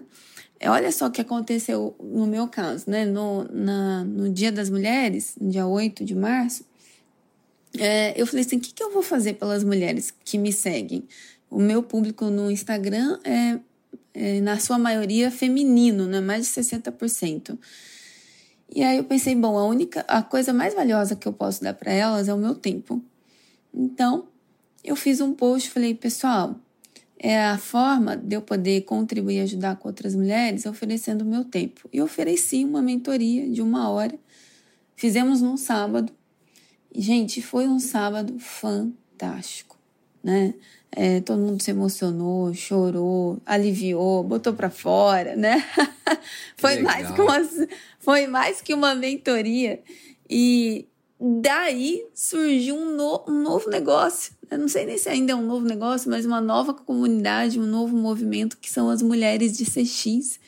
É, 0.58 0.70
olha 0.70 0.90
só 0.90 1.06
o 1.06 1.10
que 1.10 1.20
aconteceu 1.20 1.94
no 2.00 2.26
meu 2.26 2.48
caso, 2.48 2.84
né? 2.88 3.04
No, 3.04 3.44
na, 3.52 4.04
no 4.04 4.30
Dia 4.30 4.50
das 4.50 4.70
Mulheres, 4.70 5.34
no 5.40 5.50
dia 5.50 5.66
8 5.66 6.04
de 6.04 6.14
março, 6.14 6.64
é, 7.78 8.20
eu 8.20 8.26
falei 8.26 8.44
assim: 8.44 8.56
o 8.56 8.60
que, 8.60 8.72
que 8.72 8.82
eu 8.82 8.92
vou 8.92 9.02
fazer 9.02 9.34
pelas 9.34 9.62
mulheres 9.62 10.12
que 10.24 10.38
me 10.38 10.52
seguem? 10.52 11.06
O 11.50 11.60
meu 11.60 11.82
público 11.82 12.26
no 12.26 12.50
Instagram 12.50 13.18
é, 13.22 13.58
é 14.14 14.40
na 14.40 14.58
sua 14.58 14.78
maioria, 14.78 15.30
feminino, 15.30 16.06
né? 16.06 16.20
mais 16.20 16.46
de 16.46 16.52
60%. 16.52 17.58
E 18.74 18.82
aí 18.82 18.96
eu 18.96 19.04
pensei: 19.04 19.34
bom, 19.34 19.58
a 19.58 19.66
única, 19.66 20.04
a 20.08 20.22
coisa 20.22 20.52
mais 20.52 20.74
valiosa 20.74 21.16
que 21.16 21.28
eu 21.28 21.32
posso 21.32 21.62
dar 21.62 21.74
para 21.74 21.92
elas 21.92 22.28
é 22.28 22.34
o 22.34 22.38
meu 22.38 22.54
tempo. 22.54 23.02
Então, 23.74 24.26
eu 24.82 24.96
fiz 24.96 25.20
um 25.20 25.34
post, 25.34 25.70
falei: 25.70 25.94
pessoal, 25.94 26.56
é 27.18 27.44
a 27.44 27.58
forma 27.58 28.16
de 28.16 28.36
eu 28.36 28.42
poder 28.42 28.82
contribuir 28.82 29.36
e 29.36 29.40
ajudar 29.40 29.76
com 29.76 29.88
outras 29.88 30.14
mulheres 30.14 30.66
oferecendo 30.66 31.22
o 31.22 31.24
meu 31.24 31.44
tempo. 31.44 31.88
E 31.92 32.00
ofereci 32.00 32.64
uma 32.64 32.82
mentoria 32.82 33.48
de 33.48 33.62
uma 33.62 33.88
hora. 33.90 34.18
Fizemos 34.94 35.40
num 35.40 35.56
sábado 35.56 36.12
Gente, 36.98 37.42
foi 37.42 37.68
um 37.68 37.78
sábado 37.78 38.38
fantástico, 38.38 39.76
né? 40.24 40.54
É, 40.90 41.20
todo 41.20 41.42
mundo 41.42 41.62
se 41.62 41.70
emocionou, 41.70 42.54
chorou, 42.54 43.38
aliviou, 43.44 44.24
botou 44.24 44.54
para 44.54 44.70
fora, 44.70 45.36
né? 45.36 45.62
foi 46.56 46.78
mais 46.80 47.10
que 47.10 47.20
uma 47.20 47.48
foi 47.98 48.26
mais 48.26 48.62
que 48.62 48.72
uma 48.72 48.94
mentoria 48.94 49.82
e 50.28 50.88
daí 51.20 52.02
surgiu 52.14 52.74
um, 52.74 52.96
no, 52.96 53.24
um 53.28 53.42
novo 53.42 53.68
negócio. 53.68 54.32
Eu 54.50 54.58
não 54.58 54.68
sei 54.68 54.86
nem 54.86 54.96
se 54.96 55.08
ainda 55.08 55.32
é 55.32 55.34
um 55.34 55.44
novo 55.44 55.66
negócio, 55.66 56.10
mas 56.10 56.24
uma 56.24 56.40
nova 56.40 56.72
comunidade, 56.72 57.58
um 57.58 57.66
novo 57.66 57.96
movimento 57.96 58.56
que 58.58 58.70
são 58.70 58.88
as 58.88 59.02
mulheres 59.02 59.56
de 59.56 59.64
CX. 59.64 60.38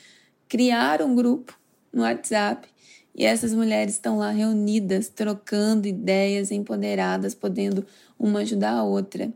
Criaram 0.49 1.13
um 1.13 1.15
grupo 1.15 1.59
no 1.93 2.03
WhatsApp 2.03 2.69
e 3.15 3.25
essas 3.25 3.53
mulheres 3.53 3.95
estão 3.95 4.19
lá 4.19 4.31
reunidas, 4.31 5.09
trocando 5.09 5.89
ideias, 5.89 6.53
empoderadas, 6.53 7.35
podendo 7.35 7.85
uma 8.19 8.41
ajudar 8.41 8.75
a 8.75 8.85
outra. 8.85 9.33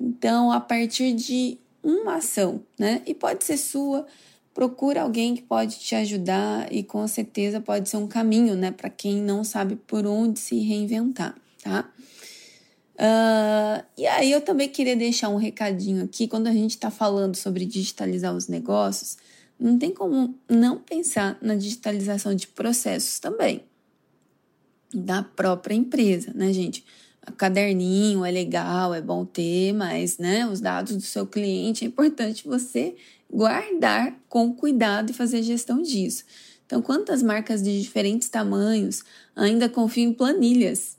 Então, 0.00 0.50
a 0.50 0.60
partir 0.60 1.12
de 1.12 1.58
uma 1.82 2.16
ação, 2.16 2.62
né? 2.78 3.02
E 3.06 3.12
pode 3.12 3.44
ser 3.44 3.58
sua, 3.58 4.06
procura 4.54 5.02
alguém 5.02 5.34
que 5.34 5.42
pode 5.42 5.78
te 5.78 5.94
ajudar 5.94 6.72
e 6.72 6.82
com 6.82 7.06
certeza 7.06 7.60
pode 7.60 7.88
ser 7.88 7.96
um 7.96 8.06
caminho, 8.06 8.54
né, 8.54 8.70
para 8.70 8.90
quem 8.90 9.20
não 9.20 9.42
sabe 9.44 9.76
por 9.76 10.06
onde 10.06 10.38
se 10.38 10.58
reinventar, 10.58 11.34
tá? 11.62 11.90
Uh, 12.94 13.84
e 13.96 14.06
aí 14.06 14.30
eu 14.30 14.40
também 14.40 14.68
queria 14.68 14.94
deixar 14.94 15.28
um 15.28 15.36
recadinho 15.36 16.04
aqui 16.04 16.28
quando 16.28 16.46
a 16.46 16.52
gente 16.52 16.72
está 16.72 16.90
falando 16.90 17.34
sobre 17.36 17.64
digitalizar 17.64 18.34
os 18.34 18.48
negócios. 18.48 19.16
Não 19.58 19.78
tem 19.78 19.92
como 19.92 20.34
não 20.48 20.78
pensar 20.78 21.38
na 21.40 21.54
digitalização 21.54 22.34
de 22.34 22.46
processos 22.46 23.18
também 23.18 23.64
da 24.92 25.22
própria 25.22 25.74
empresa, 25.74 26.32
né, 26.34 26.52
gente? 26.52 26.84
O 27.26 27.32
caderninho 27.32 28.24
é 28.24 28.30
legal, 28.30 28.92
é 28.92 29.00
bom 29.00 29.24
ter, 29.24 29.72
mas, 29.72 30.18
né, 30.18 30.46
os 30.46 30.60
dados 30.60 30.96
do 30.96 31.02
seu 31.02 31.26
cliente 31.26 31.84
é 31.84 31.88
importante 31.88 32.46
você 32.46 32.94
guardar 33.30 34.14
com 34.28 34.52
cuidado 34.52 35.10
e 35.10 35.14
fazer 35.14 35.42
gestão 35.42 35.80
disso. 35.80 36.24
Então, 36.66 36.82
quantas 36.82 37.22
marcas 37.22 37.62
de 37.62 37.80
diferentes 37.80 38.28
tamanhos 38.28 39.02
ainda 39.36 39.68
confiam 39.68 40.10
em 40.10 40.12
planilhas 40.12 40.96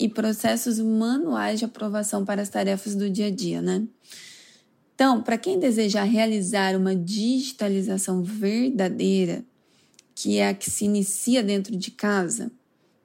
e 0.00 0.08
processos 0.08 0.78
manuais 0.78 1.58
de 1.58 1.66
aprovação 1.66 2.24
para 2.24 2.40
as 2.40 2.48
tarefas 2.48 2.94
do 2.94 3.10
dia 3.10 3.26
a 3.26 3.30
dia, 3.30 3.60
né? 3.60 3.86
Então, 4.94 5.22
para 5.22 5.36
quem 5.36 5.58
desejar 5.58 6.04
realizar 6.04 6.74
uma 6.74 6.96
digitalização 6.96 8.22
verdadeira, 8.22 9.44
que 10.14 10.38
é 10.38 10.48
a 10.48 10.54
que 10.54 10.70
se 10.70 10.86
inicia 10.86 11.42
dentro 11.42 11.76
de 11.76 11.90
casa, 11.90 12.50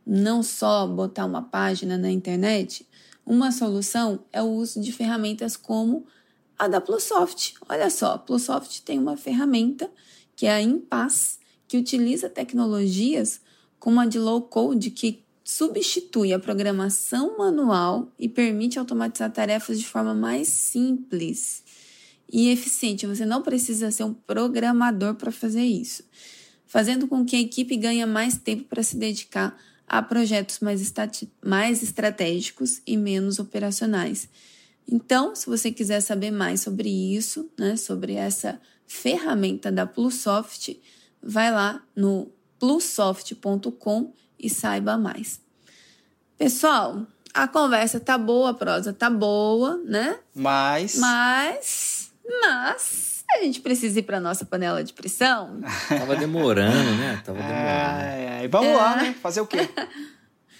não 0.07 0.41
só 0.41 0.87
botar 0.87 1.25
uma 1.25 1.41
página 1.41 1.97
na 1.97 2.09
internet, 2.09 2.87
uma 3.25 3.51
solução 3.51 4.23
é 4.31 4.41
o 4.41 4.45
uso 4.45 4.79
de 4.79 4.93
ferramentas 4.93 5.57
como 5.57 6.05
a 6.57 6.69
da 6.69 6.79
Plusoft. 6.79 7.55
Olha 7.67 7.89
só, 7.89 8.13
a 8.13 8.17
Plusoft 8.17 8.83
tem 8.83 8.97
uma 8.99 9.17
ferramenta 9.17 9.91
que 10.33 10.45
é 10.45 10.53
a 10.53 10.61
Impass, 10.61 11.39
que 11.67 11.77
utiliza 11.77 12.29
tecnologias 12.29 13.41
como 13.79 13.99
a 13.99 14.05
de 14.05 14.17
low 14.17 14.41
code 14.43 14.91
que 14.91 15.24
substitui 15.45 16.33
a 16.33 16.39
programação 16.39 17.37
manual 17.37 18.11
e 18.17 18.27
permite 18.27 18.79
automatizar 18.79 19.31
tarefas 19.31 19.79
de 19.79 19.85
forma 19.85 20.15
mais 20.15 20.47
simples 20.47 21.63
e 22.27 22.49
eficiente. 22.49 23.05
Você 23.05 23.27
não 23.27 23.43
precisa 23.43 23.91
ser 23.91 24.05
um 24.05 24.13
programador 24.13 25.13
para 25.13 25.31
fazer 25.31 25.63
isso, 25.63 26.03
fazendo 26.65 27.07
com 27.07 27.23
que 27.23 27.35
a 27.35 27.39
equipe 27.39 27.77
ganhe 27.77 28.03
mais 28.07 28.39
tempo 28.39 28.63
para 28.63 28.81
se 28.81 28.97
dedicar 28.97 29.55
a 29.87 30.01
projetos 30.01 30.61
mais, 30.61 30.91
mais 31.45 31.83
estratégicos 31.83 32.81
e 32.85 32.97
menos 32.97 33.37
operacionais. 33.37 34.27
Então, 34.87 35.35
se 35.35 35.45
você 35.45 35.71
quiser 35.71 36.01
saber 36.01 36.31
mais 36.31 36.61
sobre 36.61 36.89
isso, 36.89 37.51
né, 37.55 37.75
sobre 37.75 38.13
essa 38.13 38.59
ferramenta 38.87 39.71
da 39.71 39.85
Plusoft, 39.85 40.79
vai 41.21 41.51
lá 41.51 41.85
no 41.95 42.31
plusoft.com 42.57 44.11
e 44.39 44.49
saiba 44.49 44.97
mais. 44.97 45.39
Pessoal, 46.37 47.05
a 47.33 47.47
conversa 47.47 47.99
tá 47.99 48.17
boa, 48.17 48.51
a 48.51 48.53
prosa 48.53 48.93
tá 48.93 49.09
boa, 49.09 49.77
né? 49.85 50.19
Mas. 50.33 50.97
Mas 50.97 51.95
mas 52.41 53.23
a 53.31 53.43
gente 53.43 53.61
precisa 53.61 53.99
ir 53.99 54.03
para 54.03 54.19
nossa 54.19 54.45
panela 54.45 54.83
de 54.83 54.93
pressão. 54.93 55.61
Tava 55.87 56.15
demorando, 56.15 56.91
né? 56.97 57.21
Tava 57.23 57.37
demorando. 57.37 57.63
É, 57.63 58.47
vamos 58.47 58.69
é. 58.69 58.75
lá, 58.75 58.95
né? 58.97 59.15
Fazer 59.21 59.41
o 59.41 59.47
quê? 59.47 59.69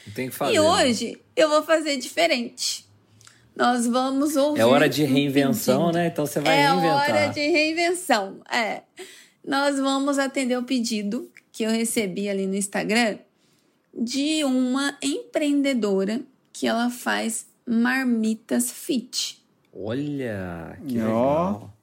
Não 0.07 0.13
tem 0.13 0.29
que 0.29 0.35
fazer. 0.35 0.53
E 0.53 0.55
né? 0.55 0.61
hoje 0.61 1.11
né? 1.11 1.17
eu 1.35 1.49
vou 1.49 1.63
fazer 1.63 1.97
diferente. 1.97 2.85
Nós 3.55 3.87
vamos 3.87 4.35
ouvir. 4.35 4.59
É 4.59 4.65
hora 4.65 4.89
de 4.89 5.03
reinvenção, 5.03 5.87
um 5.87 5.91
né? 5.91 6.07
Então 6.07 6.25
você 6.25 6.39
vai 6.39 6.59
é 6.59 6.67
reinventar. 6.67 7.09
É 7.09 7.13
hora 7.13 7.27
de 7.33 7.39
reinvenção. 7.39 8.41
É. 8.51 8.81
Nós 9.43 9.79
vamos 9.79 10.19
atender 10.19 10.57
o 10.57 10.63
pedido 10.63 11.31
que 11.51 11.63
eu 11.63 11.71
recebi 11.71 12.27
ali 12.27 12.45
no 12.47 12.55
Instagram 12.55 13.17
de 13.95 14.43
uma 14.43 14.97
empreendedora 15.01 16.21
que 16.51 16.67
ela 16.67 16.89
faz 16.89 17.47
marmitas 17.65 18.71
fit. 18.71 19.41
Olha, 19.73 20.77
que 20.87 20.99
Ó. 21.01 21.03
legal. 21.03 21.73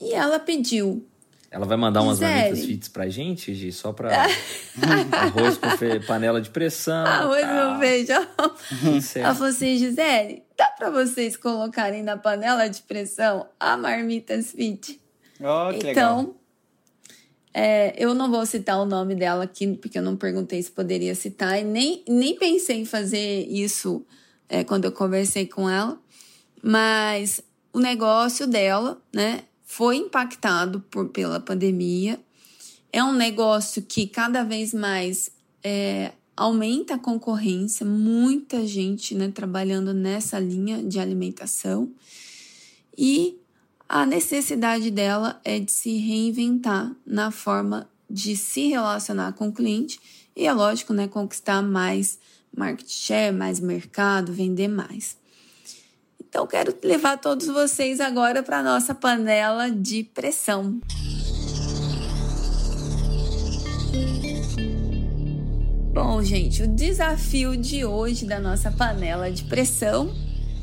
E 0.00 0.12
ela 0.12 0.38
pediu. 0.38 1.06
Ela 1.50 1.66
vai 1.66 1.76
mandar 1.76 2.00
umas 2.00 2.18
Gisele. 2.18 2.34
marmitas 2.40 2.64
fits 2.64 2.88
pra 2.88 3.08
gente, 3.10 3.54
Gi? 3.54 3.70
Só 3.72 3.92
pra 3.92 4.10
arroz 5.12 5.58
com 5.58 5.68
fe- 5.76 6.00
panela 6.00 6.40
de 6.40 6.48
pressão. 6.50 7.04
Arroz 7.06 7.42
tal. 7.42 7.74
no 7.74 7.78
feijão. 7.80 8.26
Ela 9.16 9.34
falou 9.34 9.48
assim, 9.50 9.76
Gisele, 9.76 10.42
dá 10.56 10.66
pra 10.78 10.90
vocês 10.90 11.36
colocarem 11.36 12.02
na 12.02 12.16
panela 12.16 12.68
de 12.68 12.80
pressão 12.82 13.46
a 13.60 13.76
marmitas 13.76 14.52
fit? 14.52 14.98
Ó, 15.42 15.72
que 15.74 15.84
legal. 15.84 16.34
É, 17.54 17.94
eu 18.02 18.14
não 18.14 18.30
vou 18.30 18.46
citar 18.46 18.78
o 18.78 18.86
nome 18.86 19.14
dela 19.14 19.44
aqui, 19.44 19.76
porque 19.76 19.98
eu 19.98 20.02
não 20.02 20.16
perguntei 20.16 20.62
se 20.62 20.70
poderia 20.70 21.14
citar, 21.14 21.60
e 21.60 21.64
nem, 21.64 22.02
nem 22.08 22.34
pensei 22.36 22.80
em 22.80 22.84
fazer 22.84 23.46
isso 23.46 24.04
é, 24.48 24.64
quando 24.64 24.86
eu 24.86 24.92
conversei 24.92 25.46
com 25.46 25.68
ela, 25.68 26.00
mas 26.62 27.42
o 27.72 27.78
negócio 27.78 28.46
dela, 28.46 29.00
né, 29.12 29.44
foi 29.64 29.96
impactado 29.96 30.80
por, 30.90 31.08
pela 31.08 31.40
pandemia. 31.40 32.20
É 32.92 33.02
um 33.02 33.14
negócio 33.14 33.80
que 33.80 34.06
cada 34.06 34.44
vez 34.44 34.74
mais 34.74 35.30
é, 35.64 36.12
aumenta 36.36 36.94
a 36.94 36.98
concorrência, 36.98 37.86
muita 37.86 38.66
gente 38.66 39.14
né, 39.14 39.30
trabalhando 39.34 39.94
nessa 39.94 40.38
linha 40.38 40.82
de 40.82 40.98
alimentação. 40.98 41.90
E 42.96 43.38
a 43.92 44.06
necessidade 44.06 44.90
dela 44.90 45.38
é 45.44 45.58
de 45.58 45.70
se 45.70 45.98
reinventar 45.98 46.90
na 47.04 47.30
forma 47.30 47.86
de 48.08 48.34
se 48.38 48.68
relacionar 48.68 49.34
com 49.34 49.48
o 49.48 49.52
cliente 49.52 50.00
e, 50.34 50.46
é 50.46 50.52
lógico, 50.52 50.94
né, 50.94 51.06
conquistar 51.06 51.60
mais 51.60 52.18
market 52.56 52.88
share, 52.88 53.36
mais 53.36 53.60
mercado, 53.60 54.32
vender 54.32 54.68
mais. 54.68 55.18
Então, 56.18 56.46
quero 56.46 56.74
levar 56.82 57.18
todos 57.18 57.46
vocês 57.48 58.00
agora 58.00 58.42
para 58.42 58.60
a 58.60 58.62
nossa 58.62 58.94
panela 58.94 59.70
de 59.70 60.04
pressão. 60.04 60.80
Bom, 65.92 66.22
gente, 66.22 66.62
o 66.62 66.66
desafio 66.66 67.58
de 67.58 67.84
hoje 67.84 68.24
da 68.24 68.40
nossa 68.40 68.70
panela 68.70 69.30
de 69.30 69.44
pressão, 69.44 70.14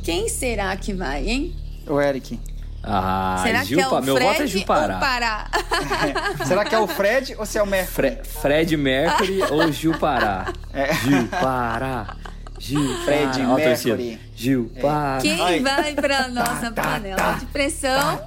quem 0.04 0.28
será 0.28 0.76
que 0.76 0.94
vai, 0.94 1.30
hein? 1.30 1.56
O 1.88 2.02
Eric. 2.02 2.40
Ah, 2.84 3.42
será 3.44 3.64
Gil, 3.64 3.78
que 3.78 3.84
é 3.84 3.88
o 3.88 4.02
meu 4.02 4.16
Fred 4.16 4.30
voto 4.30 4.42
é 4.44 4.48
Gil 4.48 4.60
ou 4.62 4.66
Pará. 4.66 4.98
Pará? 5.00 5.48
Será 6.48 6.66
que 6.66 6.74
é 6.76 6.80
o 6.80 6.88
Fred 6.88 7.36
ou 7.38 7.46
se 7.46 7.58
é 7.58 7.64
o 7.64 7.68
Mercury? 7.68 7.94
Fre- 7.94 8.24
Fred 8.42 8.78
Mercury 8.78 9.42
ou 9.52 9.72
Gil 9.72 9.98
Pará? 9.98 10.48
É. 10.74 10.94
Gil 10.94 11.28
Pará. 11.28 12.16
Gil 12.58 12.98
Fred 13.06 13.40
Pará. 13.40 13.50
Ó, 13.50 13.58
a 13.58 13.62
torcida. 13.62 13.98
Mercury. 13.98 14.20
Gil 14.36 14.72
Pará. 14.82 15.18
Quem 15.22 15.42
Ai. 15.42 15.60
vai 15.60 15.94
para 15.94 16.28
nossa 16.30 16.72
panela 16.72 17.34
de 17.40 17.46
pressão 17.48 18.22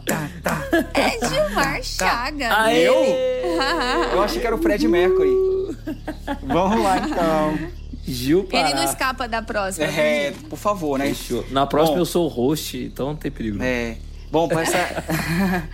é 0.95 1.27
Gilmar 1.29 1.83
Chaga. 1.83 2.63
Aê! 2.65 2.87
Eu? 2.89 2.95
Eu 4.13 4.23
achei 4.23 4.41
que 4.41 4.47
era 4.47 4.55
o 4.57 4.59
Fred 4.63 4.87
Mercury. 4.87 5.31
Vamos 6.47 6.83
lá, 6.85 6.99
então. 6.99 7.59
Gil 8.07 8.45
Pará. 8.45 8.69
Ele 8.71 8.75
não 8.75 8.85
escapa 8.85 9.27
da 9.27 9.41
próxima. 9.43 9.87
É, 9.87 10.33
por 10.51 10.59
favor, 10.59 10.99
né? 10.99 11.07
Fechou. 11.09 11.45
Na 11.51 11.67
próxima 11.67 11.97
Bom. 11.97 12.03
eu 12.03 12.07
sou 12.07 12.27
o 12.27 12.29
host, 12.29 12.77
então 12.77 13.07
não 13.09 13.17
tem 13.17 13.31
perigo. 13.31 13.63
É. 13.63 13.97
Bom, 14.33 14.49
para 14.49 14.63
essa. 14.63 14.79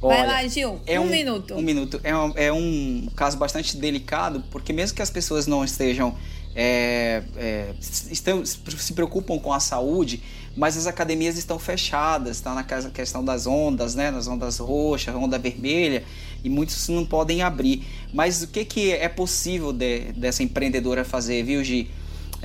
Vai 0.00 0.20
Olha, 0.20 0.26
lá, 0.26 0.46
Gil. 0.48 0.80
É 0.86 1.00
um, 1.00 1.06
minuto. 1.08 1.54
Um 1.54 1.62
minuto. 1.62 2.00
É 2.04 2.16
um, 2.16 2.32
é 2.36 2.52
um 2.52 3.08
caso 3.16 3.36
bastante 3.36 3.76
delicado, 3.76 4.44
porque 4.50 4.72
mesmo 4.72 4.94
que 4.96 5.02
as 5.02 5.10
pessoas 5.10 5.46
não 5.48 5.64
estejam. 5.64 6.16
é, 6.54 7.22
é, 7.36 7.74
estão, 7.80 8.44
se 8.46 8.92
preocupam 8.94 9.38
com 9.38 9.52
a 9.52 9.60
saúde, 9.60 10.22
mas 10.56 10.76
as 10.76 10.86
academias 10.86 11.36
estão 11.36 11.58
fechadas, 11.58 12.36
está 12.36 12.54
na 12.54 12.62
questão 12.64 13.24
das 13.24 13.46
ondas, 13.46 13.94
né? 13.94 14.10
Nas 14.10 14.28
ondas 14.28 14.58
roxas, 14.58 15.14
onda 15.14 15.38
vermelha, 15.38 16.04
e 16.44 16.48
muitos 16.48 16.88
não 16.88 17.04
podem 17.04 17.42
abrir. 17.42 17.84
Mas 18.12 18.42
o 18.42 18.48
que, 18.48 18.64
que 18.64 18.92
é 18.92 19.08
possível 19.08 19.72
de- 19.72 20.12
dessa 20.12 20.42
empreendedora 20.42 21.04
fazer, 21.04 21.42
viu, 21.42 21.64
Gi? 21.64 21.90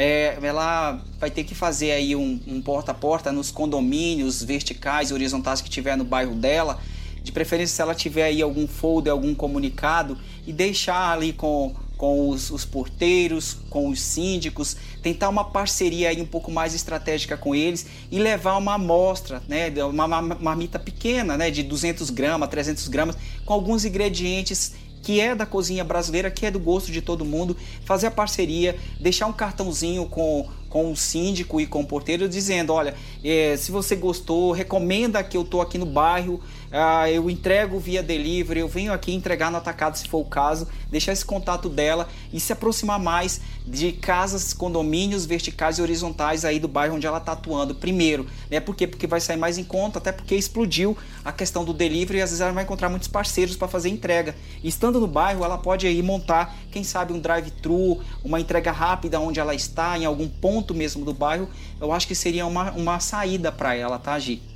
É, 0.03 0.35
ela 0.41 0.99
vai 1.19 1.29
ter 1.29 1.43
que 1.43 1.53
fazer 1.53 1.91
aí 1.91 2.15
um, 2.15 2.39
um 2.47 2.59
porta 2.59 2.91
a 2.91 2.95
porta 2.95 3.31
nos 3.31 3.51
condomínios 3.51 4.43
verticais 4.43 5.11
e 5.11 5.13
horizontais 5.13 5.61
que 5.61 5.69
tiver 5.69 5.95
no 5.95 6.03
bairro 6.03 6.33
dela. 6.33 6.79
De 7.21 7.31
preferência, 7.31 7.75
se 7.75 7.81
ela 7.83 7.93
tiver 7.93 8.23
aí 8.23 8.41
algum 8.41 8.67
folder, 8.67 9.13
algum 9.13 9.35
comunicado, 9.35 10.17
e 10.47 10.51
deixar 10.51 11.11
ali 11.13 11.31
com, 11.31 11.75
com 11.97 12.29
os, 12.29 12.49
os 12.49 12.65
porteiros, 12.65 13.57
com 13.69 13.89
os 13.89 14.01
síndicos, 14.01 14.75
tentar 15.03 15.29
uma 15.29 15.43
parceria 15.43 16.09
aí 16.09 16.19
um 16.19 16.25
pouco 16.25 16.49
mais 16.49 16.73
estratégica 16.73 17.37
com 17.37 17.53
eles 17.53 17.85
e 18.09 18.17
levar 18.17 18.57
uma 18.57 18.73
amostra, 18.73 19.43
né, 19.47 19.71
uma 19.83 20.07
ma- 20.07 20.21
marmita 20.21 20.79
pequena, 20.79 21.37
né, 21.37 21.51
de 21.51 21.61
200 21.61 22.09
gramas, 22.09 22.49
300 22.49 22.87
gramas, 22.87 23.15
com 23.45 23.53
alguns 23.53 23.85
ingredientes 23.85 24.73
que 25.01 25.19
é 25.19 25.35
da 25.35 25.45
cozinha 25.45 25.83
brasileira, 25.83 26.29
que 26.29 26.45
é 26.45 26.51
do 26.51 26.59
gosto 26.59 26.91
de 26.91 27.01
todo 27.01 27.25
mundo, 27.25 27.57
fazer 27.85 28.07
a 28.07 28.11
parceria, 28.11 28.77
deixar 28.99 29.27
um 29.27 29.33
cartãozinho 29.33 30.05
com, 30.05 30.47
com 30.69 30.91
o 30.91 30.95
síndico 30.95 31.59
e 31.59 31.65
com 31.65 31.81
o 31.81 31.85
porteiro 31.85 32.29
dizendo, 32.29 32.73
olha, 32.73 32.95
eh, 33.23 33.55
se 33.57 33.71
você 33.71 33.95
gostou, 33.95 34.51
recomenda 34.51 35.23
que 35.23 35.35
eu 35.35 35.43
tô 35.43 35.61
aqui 35.61 35.77
no 35.77 35.85
bairro, 35.85 36.41
ah, 36.71 37.11
eu 37.11 37.29
entrego 37.29 37.79
via 37.79 38.01
delivery, 38.01 38.61
eu 38.61 38.67
venho 38.67 38.93
aqui 38.93 39.13
entregar 39.13 39.51
no 39.51 39.57
atacado 39.57 39.97
se 39.97 40.07
for 40.07 40.19
o 40.19 40.25
caso, 40.25 40.67
deixar 40.89 41.11
esse 41.11 41.25
contato 41.25 41.67
dela 41.67 42.07
e 42.31 42.39
se 42.39 42.53
aproximar 42.53 42.97
mais 42.97 43.41
de 43.67 43.91
casas, 43.91 44.53
condomínios 44.53 45.25
verticais 45.25 45.77
e 45.77 45.81
horizontais 45.81 46.45
aí 46.45 46.59
do 46.59 46.67
bairro 46.67 46.95
onde 46.95 47.05
ela 47.05 47.17
está 47.17 47.33
atuando. 47.33 47.75
Primeiro, 47.75 48.25
né? 48.49 48.59
Por 48.59 48.75
quê? 48.75 48.87
Porque 48.87 49.05
vai 49.05 49.19
sair 49.19 49.37
mais 49.37 49.57
em 49.57 49.63
conta, 49.63 49.99
até 49.99 50.11
porque 50.11 50.33
explodiu 50.33 50.97
a 51.25 51.31
questão 51.31 51.65
do 51.65 51.73
delivery 51.73 52.19
e 52.19 52.21
às 52.21 52.29
vezes 52.29 52.41
ela 52.41 52.51
vai 52.53 52.63
encontrar 52.63 52.89
muitos 52.89 53.07
parceiros 53.07 53.57
para 53.57 53.67
fazer 53.67 53.89
entrega. 53.89 54.33
E 54.63 54.69
estando 54.69 54.99
no 54.99 55.07
bairro, 55.07 55.43
ela 55.43 55.57
pode 55.57 55.85
aí 55.85 56.01
montar, 56.01 56.55
quem 56.71 56.83
sabe, 56.83 57.11
um 57.11 57.19
drive-thru, 57.19 57.99
uma 58.23 58.39
entrega 58.39 58.71
rápida 58.71 59.19
onde 59.19 59.39
ela 59.39 59.53
está, 59.53 59.97
em 59.97 60.05
algum 60.05 60.27
ponto 60.27 60.73
mesmo 60.73 61.03
do 61.03 61.13
bairro. 61.13 61.49
Eu 61.79 61.91
acho 61.91 62.07
que 62.07 62.15
seria 62.15 62.45
uma, 62.45 62.71
uma 62.71 62.99
saída 62.99 63.51
para 63.51 63.75
ela, 63.75 63.99
tá, 63.99 64.17
Gi? 64.17 64.50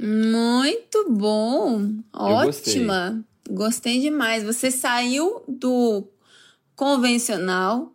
Muito 0.00 1.10
bom. 1.10 1.92
gostei. 2.12 2.74
Ótima. 2.74 3.24
Gostei 3.50 4.00
demais. 4.00 4.44
Você 4.44 4.70
saiu 4.70 5.42
do 5.48 6.04
convencional 6.76 7.92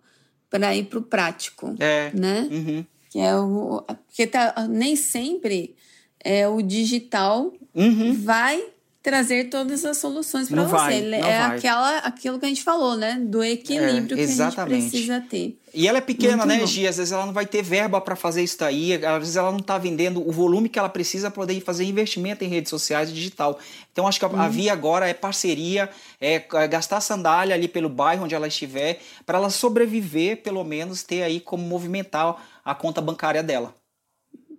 para 0.50 0.76
ir 0.76 0.86
para 0.86 1.00
o 1.00 1.04
prático, 1.04 1.76
É. 1.80 2.12
né? 2.14 2.48
Uhum. 2.52 2.86
Que 3.10 3.20
é 3.20 3.36
o 3.36 3.82
porque 4.08 4.28
tá, 4.28 4.68
nem 4.70 4.96
sempre 4.96 5.76
é 6.20 6.48
o 6.48 6.62
digital 6.62 7.54
Uhum. 7.74 8.14
vai 8.14 8.64
trazer 9.04 9.50
todas 9.50 9.84
as 9.84 9.98
soluções 9.98 10.48
para 10.48 10.64
você. 10.64 10.76
vai, 10.78 11.14
é 11.16 11.20
vai. 11.22 11.58
aquela 11.58 11.98
aquilo 12.00 12.40
que 12.40 12.46
a 12.46 12.48
gente 12.48 12.64
falou, 12.64 12.96
né? 12.96 13.20
Do 13.22 13.44
equilíbrio 13.44 14.18
É, 14.18 14.26
que 14.26 14.32
a 14.42 14.50
gente 14.50 14.56
precisa 14.56 15.20
ter. 15.20 15.60
E 15.74 15.88
ela 15.88 15.98
é 15.98 16.02
pequena, 16.02 16.38
Muito 16.38 16.48
né, 16.48 16.60
bom. 16.60 16.66
Gi? 16.66 16.88
Às 16.88 16.98
vezes 16.98 17.12
ela 17.12 17.26
não 17.26 17.34
vai 17.34 17.46
ter 17.46 17.62
verba 17.62 18.00
para 18.00 18.16
fazer 18.16 18.44
isso 18.44 18.58
daí, 18.60 18.94
às 19.06 19.20
vezes 19.20 19.36
ela 19.36 19.52
não 19.52 19.58
está 19.60 19.78
vendendo 19.78 20.26
o 20.26 20.32
volume 20.32 20.70
que 20.70 20.80
ela 20.80 20.88
precisa 20.88 21.30
para 21.30 21.42
poder 21.42 21.60
fazer 21.62 21.84
investimento 21.84 22.46
em 22.46 22.48
redes 22.48 22.70
sociais 22.70 23.10
e 23.10 23.14
digital. 23.14 23.60
Então 23.92 24.08
acho 24.08 24.20
que 24.20 24.26
a, 24.26 24.30
Uhum. 24.30 24.40
a 24.40 24.48
via 24.48 24.72
agora 24.72 25.10
é 25.10 25.14
parceria, 25.14 25.90
é, 26.22 26.36
é 26.36 26.68
gastar 26.68 27.02
sandália 27.02 27.54
ali 27.56 27.68
pelo 27.68 27.90
bairro 27.90 28.24
onde 28.24 28.34
ela 28.34 28.48
estiver, 28.48 29.00
para 29.26 29.38
ela 29.38 29.50
sobreviver, 29.50 30.42
pelo 30.44 30.64
menos, 30.64 31.04
ter 31.04 31.24
aí 31.24 31.42
como 31.42 31.64
movimentar 31.64 32.36
a 32.64 32.74
conta 32.74 33.02
bancária 33.02 33.44
dela. 33.44 33.76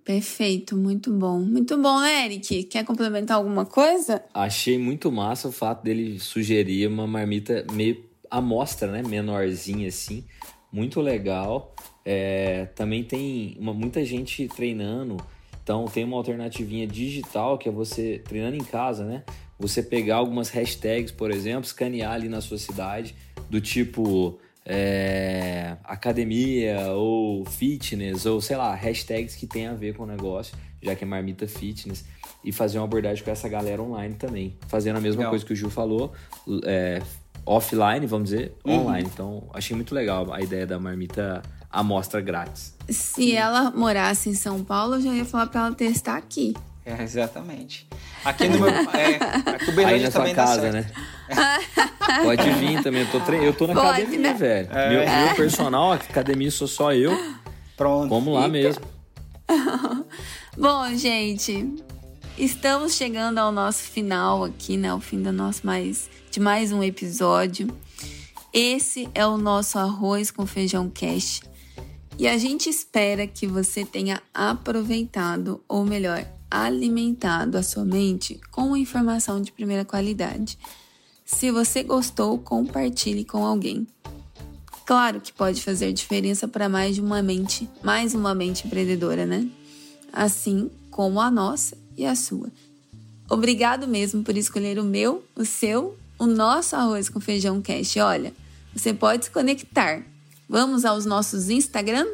Perfeito, 0.05 0.77
muito 0.77 1.11
bom. 1.11 1.39
Muito 1.41 1.81
bom, 1.81 2.01
né, 2.01 2.27
Eric. 2.27 2.65
Quer 2.65 2.85
complementar 2.85 3.39
alguma 3.39 3.65
coisa? 3.65 4.23
Achei 4.35 4.77
muito 4.79 5.11
massa 5.11 5.49
o 5.49 5.53
fato 5.53 5.83
dele 5.83 6.19
sugerir 6.21 6.87
uma 6.89 7.07
marmita 7.07 7.65
meio 7.73 8.05
amostra, 8.31 8.91
né? 8.93 9.03
Menorzinha 9.03 9.89
assim. 9.89 10.25
Muito 10.71 11.01
legal. 11.01 11.75
É, 12.05 12.67
também 12.75 13.03
tem 13.03 13.57
uma- 13.59 13.73
muita 13.73 14.05
gente 14.05 14.47
treinando. 14.49 15.17
Então 15.63 15.87
tem 15.87 16.05
uma 16.05 16.19
alternativinha 16.19 16.87
digital 16.87 17.57
que 17.57 17.67
é 17.67 17.73
você 17.73 18.21
treinando 18.29 18.57
em 18.57 18.65
casa, 18.65 19.05
né? 19.07 19.23
Você 19.59 19.83
pegar 19.83 20.17
algumas 20.17 20.51
hashtags, 20.51 21.11
por 21.13 21.31
exemplo, 21.31 21.65
escanear 21.65 22.13
ali 22.13 22.29
na 22.29 22.43
sua 22.43 22.59
cidade, 22.59 23.15
do 23.49 23.59
tipo 23.61 24.39
é, 24.65 25.77
academia 25.85 26.93
ou 26.93 27.45
fitness, 27.45 28.27
ou 28.27 28.41
sei 28.41 28.57
lá, 28.57 28.75
hashtags 28.75 29.35
que 29.35 29.47
tem 29.47 29.67
a 29.67 29.75
ver 29.75 29.95
com 29.97 30.05
o 30.05 30.07
negócio, 30.07 30.57
já 30.83 30.95
que 30.95 31.05
é 31.05 31.07
marmita 31.07 31.47
fitness, 31.47 32.05
e 32.43 32.53
fazer 32.53 32.79
uma 32.79 32.85
abordagem 32.85 33.23
com 33.25 33.31
essa 33.31 33.49
galera 33.49 33.83
online 33.83 34.15
também. 34.15 34.57
Fazendo 34.69 34.97
a 34.97 35.01
mesma 35.01 35.21
Legal. 35.21 35.31
coisa 35.33 35.45
que 35.45 35.53
o 35.53 35.57
Gil 35.57 35.71
falou, 35.71 36.13
é, 36.65 37.01
offline, 37.47 38.07
vamos 38.07 38.31
dizer, 38.31 38.55
Uhum. 38.65 38.81
online. 38.81 39.09
Então, 39.13 39.45
achei 39.53 39.75
muito 39.75 39.95
legal 39.95 40.33
a 40.33 40.41
ideia 40.41 40.67
da 40.67 40.79
marmita 40.79 41.43
amostra 41.71 42.21
grátis. 42.21 42.75
Se 42.89 43.35
ela 43.35 43.71
morasse 43.71 44.29
em 44.29 44.35
São 44.35 44.63
Paulo, 44.63 44.97
eu 44.97 45.01
já 45.01 45.13
ia 45.13 45.25
falar 45.25 45.47
para 45.47 45.67
ela 45.67 45.75
testar 45.75 46.17
aqui. 46.17 46.55
É, 46.87 47.03
exatamente. 47.03 47.89
Aqui 48.25 48.47
no 48.47 48.61
meu. 48.61 48.69
É, 48.69 49.17
aqui 49.55 49.71
o 49.71 49.87
Aí 49.87 50.03
na 50.03 50.11
sua 50.11 50.35
casa, 50.35 50.71
né? 50.71 50.91
Pode 52.23 52.51
vir 52.53 52.83
também. 52.83 53.03
Eu 53.03 53.11
tô, 53.11 53.21
tre... 53.21 53.45
eu 53.45 53.53
tô 53.53 53.67
na 53.67 53.75
Pode, 53.75 54.03
academia, 54.03 54.19
né? 54.19 54.35
velho. 54.35 54.69
Meu, 54.73 55.27
meu 55.27 55.35
personal, 55.35 55.93
a 55.93 55.95
academia 55.97 56.51
sou 56.51 56.69
só 56.69 56.93
eu. 56.93 57.17
Pronto. 57.77 58.09
Vamos 58.09 58.35
lá 58.35 58.43
Eita. 58.43 58.53
mesmo. 58.53 58.83
Bom, 60.57 60.89
gente, 60.95 61.75
estamos 62.39 62.95
chegando 62.95 63.39
ao 63.39 63.51
nosso 63.51 63.83
final 63.83 64.45
aqui, 64.45 64.77
né? 64.77 64.89
Ao 64.91 65.01
fim 65.01 65.23
do 65.23 65.33
nosso 65.33 65.67
mais 65.67 66.09
de 66.31 66.41
mais 66.41 66.73
um 66.73 66.83
episódio. 66.83 67.69
Esse 68.53 69.09
é 69.15 69.27
o 69.27 69.37
nosso 69.37 69.79
arroz 69.79 70.31
com 70.31 70.47
feijão 70.47 70.89
cash. 70.89 71.41
E 72.19 72.29
a 72.29 72.39
gente 72.39 72.69
espera 72.69 73.27
que 73.27 73.47
você 73.47 73.85
tenha 73.85 74.23
aproveitado, 74.33 75.61
ou 75.69 75.85
melhor, 75.85 76.25
alimentado 76.49 77.59
a 77.59 77.63
sua 77.63 77.85
mente 77.85 78.41
com 78.53 78.77
informação 78.77 79.43
de 79.43 79.51
primeira 79.51 79.85
qualidade. 79.85 80.57
Se 81.35 81.51
você 81.51 81.83
gostou, 81.83 82.39
compartilhe 82.39 83.25
com 83.25 83.45
alguém. 83.45 83.87
Claro 84.87 85.21
que 85.21 85.33
pode 85.33 85.63
fazer 85.63 85.93
diferença 85.93 86.47
para 86.47 86.69
mais 86.69 86.95
de 86.95 87.01
uma 87.01 87.21
mente, 87.23 87.69
mais 87.83 88.15
uma 88.15 88.35
mente 88.35 88.67
empreendedora, 88.67 89.27
né? 89.27 89.49
Assim 90.13 90.71
como 90.91 91.21
a 91.21 91.31
nossa 91.31 91.77
e 91.97 92.07
a 92.07 92.15
sua. 92.15 92.49
Obrigado 93.29 93.89
mesmo 93.89 94.23
por 94.23 94.37
escolher 94.37 94.79
o 94.79 94.85
meu, 94.85 95.25
o 95.35 95.45
seu, 95.45 95.99
o 96.19 96.25
nosso 96.25 96.77
arroz 96.77 97.09
com 97.09 97.19
feijão 97.19 97.61
cash. 97.61 97.97
Olha, 97.97 98.33
você 98.73 98.95
pode 98.95 99.25
se 99.25 99.31
conectar. 99.31 100.05
Vamos 100.49 100.85
aos 100.85 101.05
nossos 101.05 101.51
Instagram, 101.51 102.07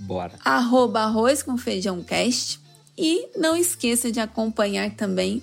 Bora. 0.00 0.38
arroba 0.42 1.00
arroz 1.00 1.42
com 1.42 1.58
feijão 1.58 2.02
cast. 2.02 2.58
E 2.96 3.28
não 3.36 3.54
esqueça 3.54 4.10
de 4.10 4.20
acompanhar 4.20 4.90
também 4.92 5.42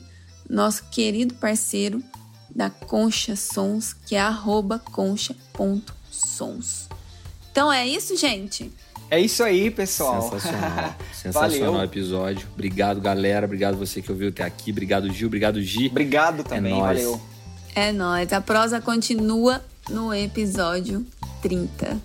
nosso 0.49 0.85
querido 0.89 1.35
parceiro 1.35 2.03
da 2.53 2.69
Concha 2.69 3.35
Sons, 3.35 3.93
que 4.05 4.15
é 4.15 4.19
arroba 4.19 4.79
concha.sons. 4.79 5.39
Então 7.51 7.71
é 7.71 7.87
isso, 7.87 8.15
gente. 8.15 8.71
É 9.11 9.19
isso 9.19 9.43
aí, 9.43 9.71
pessoal. 9.71 10.21
Sensacional. 10.21 10.95
Sensacional 11.13 11.71
Valeu. 11.73 11.85
episódio. 11.85 12.47
Obrigado, 12.53 13.01
galera. 13.01 13.45
Obrigado 13.45 13.75
você 13.77 14.01
que 14.01 14.11
ouviu 14.11 14.29
até 14.29 14.43
aqui. 14.43 14.71
Obrigado, 14.71 15.11
Gil. 15.11 15.27
Obrigado, 15.27 15.61
Gi. 15.61 15.87
Obrigado 15.87 16.43
também, 16.43 16.73
nóis. 16.73 17.01
valeu. 17.03 17.21
É 17.75 17.91
nóis. 17.91 18.31
A 18.31 18.39
prosa 18.41 18.79
continua 18.79 19.63
no 19.89 20.13
episódio 20.13 21.05
30. 21.41 21.97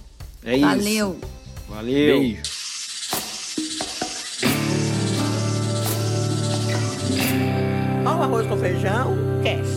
É 0.44 0.56
isso. 0.56 0.66
Valeu! 0.66 1.20
Valeu. 1.68 2.20
Beijo. 2.20 2.42
O 8.04 8.08
arroz 8.08 8.46
com 8.46 8.56
feijão, 8.56 9.16
cast. 9.42 9.73